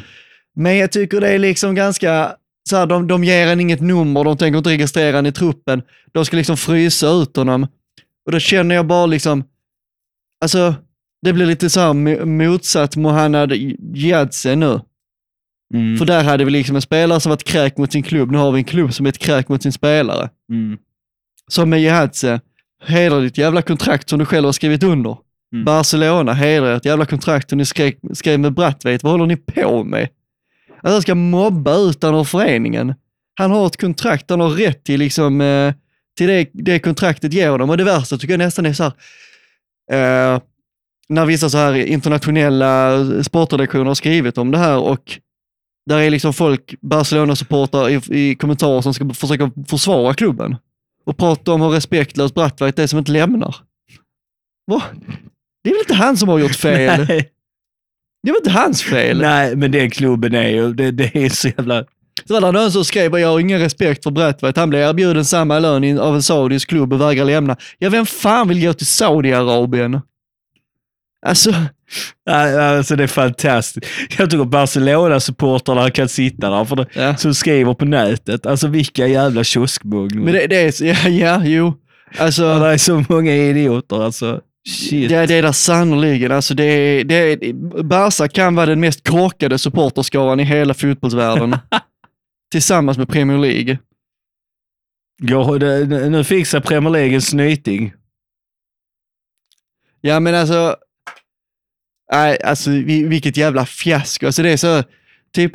[0.57, 2.33] Men jag tycker det är liksom ganska,
[2.69, 5.83] så här, de, de ger en inget nummer, de tänker inte registrera en i truppen.
[6.13, 7.67] De ska liksom frysa ut honom.
[8.27, 9.45] Och då känner jag bara liksom,
[10.41, 10.75] alltså,
[11.23, 13.53] det blir lite så här motsatt Mohanad
[13.95, 14.81] Jadse nu.
[15.75, 15.99] Mm.
[15.99, 18.39] För där hade vi liksom en spelare som var ett kräk mot sin klubb, nu
[18.39, 20.31] har vi en klubb som är ett kräk mot sin spelare.
[20.51, 20.79] Mm.
[21.49, 22.41] Som med Jadse,
[22.85, 25.17] hedra ditt jävla kontrakt som du själv har skrivit under.
[25.53, 25.65] Mm.
[25.65, 29.03] Barcelona, hedra ert jävla kontrakt som ni skrev, skrev med Brattveit.
[29.03, 30.09] Vad håller ni på med?
[30.83, 32.95] Att han ska mobba ut honom ur föreningen.
[33.35, 35.75] Han har ett kontrakt, han har rätt till liksom, eh,
[36.17, 37.71] till det, det kontraktet ger honom.
[37.71, 38.93] Och det värsta tycker jag nästan är så
[39.91, 40.41] här, eh,
[41.15, 45.19] när vissa så här internationella sportredaktioner har skrivit om det här och
[45.87, 50.57] där är liksom folk, Barcelona-supportrar i, i kommentarer som ska försöka försvara klubben
[51.07, 53.57] och prata om hur respektlös Brattveit är som inte lämnar.
[54.67, 54.83] Va?
[55.65, 57.05] Det är väl inte han som har gjort fel?
[57.09, 57.33] Nej.
[58.23, 59.19] Det väl inte hans fel?
[59.21, 61.85] Nej, men den klubben är ju, det, det är så jävla...
[62.25, 64.57] Så var det någon som skrev jag har ingen respekt för Brattveit.
[64.57, 67.57] Han blev erbjuden samma lön av en saudisk klubb och vägrar lämna.
[67.79, 70.01] Ja, vem fan vill gå till Saudiarabien?
[71.27, 71.53] Alltså,
[72.31, 73.87] Alltså det är fantastiskt.
[74.19, 77.17] Jag tycker Barcelona-supportrarna kan sitta där, för det, Ja.
[77.17, 78.47] som skriver på nätet.
[78.47, 80.25] Alltså vilka jävla kioskmugglor.
[80.25, 81.75] men det, det är, ja, ja, jo.
[82.19, 84.41] Alltså, Ja, det är så många idioter alltså.
[84.69, 85.09] Shit.
[85.09, 86.33] det, det är där sannoliken.
[86.33, 87.39] Alltså, det, det,
[87.85, 91.57] Barca kan vara den mest korkade supporterskaran i hela fotbollsvärlden.
[92.53, 93.79] Tillsammans med Premier League.
[95.23, 97.93] Går, det, nu fixar Premier League en snyting.
[100.01, 100.77] Ja men alltså,
[102.13, 104.27] nej, alltså vi- vilket jävla fiasko.
[104.27, 104.83] Alltså det är så,
[105.35, 105.53] typ,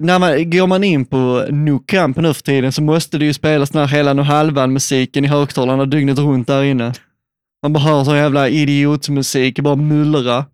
[0.00, 3.32] när man, går man in på Nou Camp nu för tiden så måste det ju
[3.32, 6.92] spelas den här hela och halvan musiken i högtalarna dygnet runt där inne.
[7.62, 10.44] Man bara hör så jävla idiotmusik, bara mullra.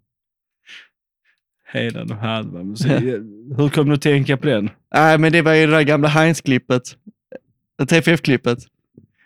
[1.73, 2.77] Hela den halvan.
[2.77, 2.89] Så,
[3.59, 4.71] hur kom du att tänka på den?
[4.95, 6.83] Nej, men det var ju det där gamla Heinz-klippet.
[7.89, 8.59] TFF-klippet.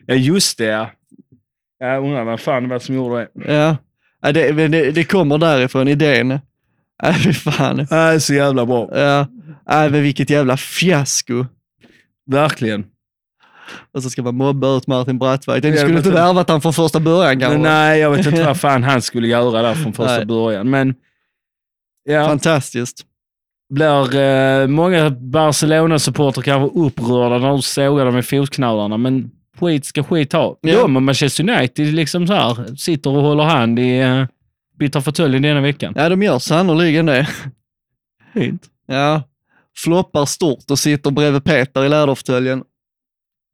[0.07, 0.65] Ja, just det.
[0.65, 0.91] ja.
[1.79, 3.55] Jag undrar vad fan det var som gjorde det.
[3.55, 3.77] Ja.
[4.27, 6.41] Ja det, det, det kommer därifrån, idén.
[7.03, 7.81] Nej, fy fan.
[7.81, 8.89] Äh, så jävla bra.
[8.99, 9.27] Ja.
[9.69, 11.47] Nej, men vilket jävla fiasko.
[12.27, 12.85] Verkligen.
[13.95, 15.67] Och så ska man mobba ut Martin Brattberg.
[15.67, 17.59] Ja, skulle inte värvat han från första början kanske.
[17.59, 20.27] Nej, jag vet inte vad fan han skulle göra där från första Nej.
[20.27, 20.71] början.
[20.71, 20.95] Men
[22.05, 23.05] ja, Fantastiskt.
[23.75, 30.03] blir eh, många Barcelona-supportrar kanske upprörda när du sågar dem i fotknölarna, men skit ska
[30.03, 30.59] skit ha.
[30.61, 30.83] Ja.
[30.83, 34.27] De och Manchester United liksom så här, sitter och håller hand i uh,
[34.79, 35.93] byter fåtöljen denna veckan.
[35.97, 37.29] Ja, de gör sannoliken det.
[38.35, 38.63] Fint.
[38.87, 39.23] Ja.
[39.77, 42.63] Floppar stort och sitter bredvid Peter i läderfåtöljen.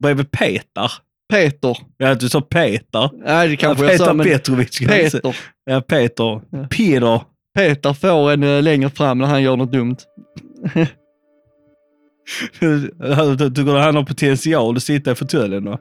[0.03, 0.91] Bredvid Peter.
[1.29, 1.77] Peter.
[1.97, 3.09] Ja, du sa Peter.
[3.25, 4.79] Nej, det kanske ja, jag sa, Peter men Petrovic.
[4.79, 5.35] Peter.
[5.65, 6.41] Ja, Peter.
[6.49, 6.67] Ja.
[6.69, 7.21] Peter.
[7.55, 9.97] Peter får en eh, längre fram när han gör något dumt.
[12.59, 15.79] Tycker du han har potential att sitta i fåtöljen då?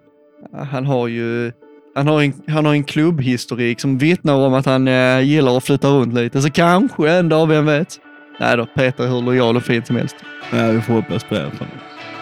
[0.72, 1.52] Han har ju
[1.94, 5.64] han har, en, han har en klubbhistorik som vittnar om att han eh, gillar att
[5.64, 6.42] flytta runt lite.
[6.42, 7.98] Så kanske en dag, vem vet?
[8.40, 10.16] Nej då, Peter är hur lojal och fin som helst.
[10.52, 11.50] Ja, vi får hoppas på det.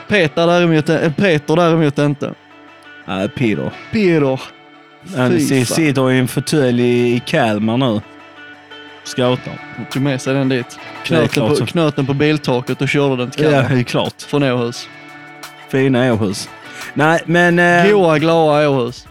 [0.09, 2.35] Peter däremot, eh, Peter däremot inte.
[3.07, 3.73] Ja, Peter.
[3.93, 4.41] Peter.
[5.17, 8.01] Han sitter i en fåtölj i, i Kalmar nu.
[9.05, 9.61] Scoutar.
[9.77, 10.79] Han tog med sig den dit.
[11.05, 11.67] Knöt den, klart på, så.
[11.67, 13.69] knöt den på biltaket och körde den till Ja, Kalmar.
[13.71, 14.23] det är klart.
[14.23, 14.89] Från Åhus.
[15.69, 16.49] Fina Åhus.
[16.95, 17.59] Nej, men...
[17.59, 19.07] Eh, Goa, glada Åhus.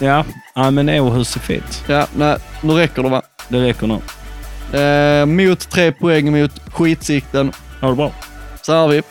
[0.00, 0.24] ja.
[0.54, 1.84] ja, men Åhus är fint.
[1.86, 3.22] Ja, nej, nu räcker det va?
[3.48, 4.00] Det räcker nu.
[4.78, 7.52] Eh, mot tre poäng mot skitsikten.
[7.80, 8.12] Ha det bra.
[8.62, 9.02] Så har vi.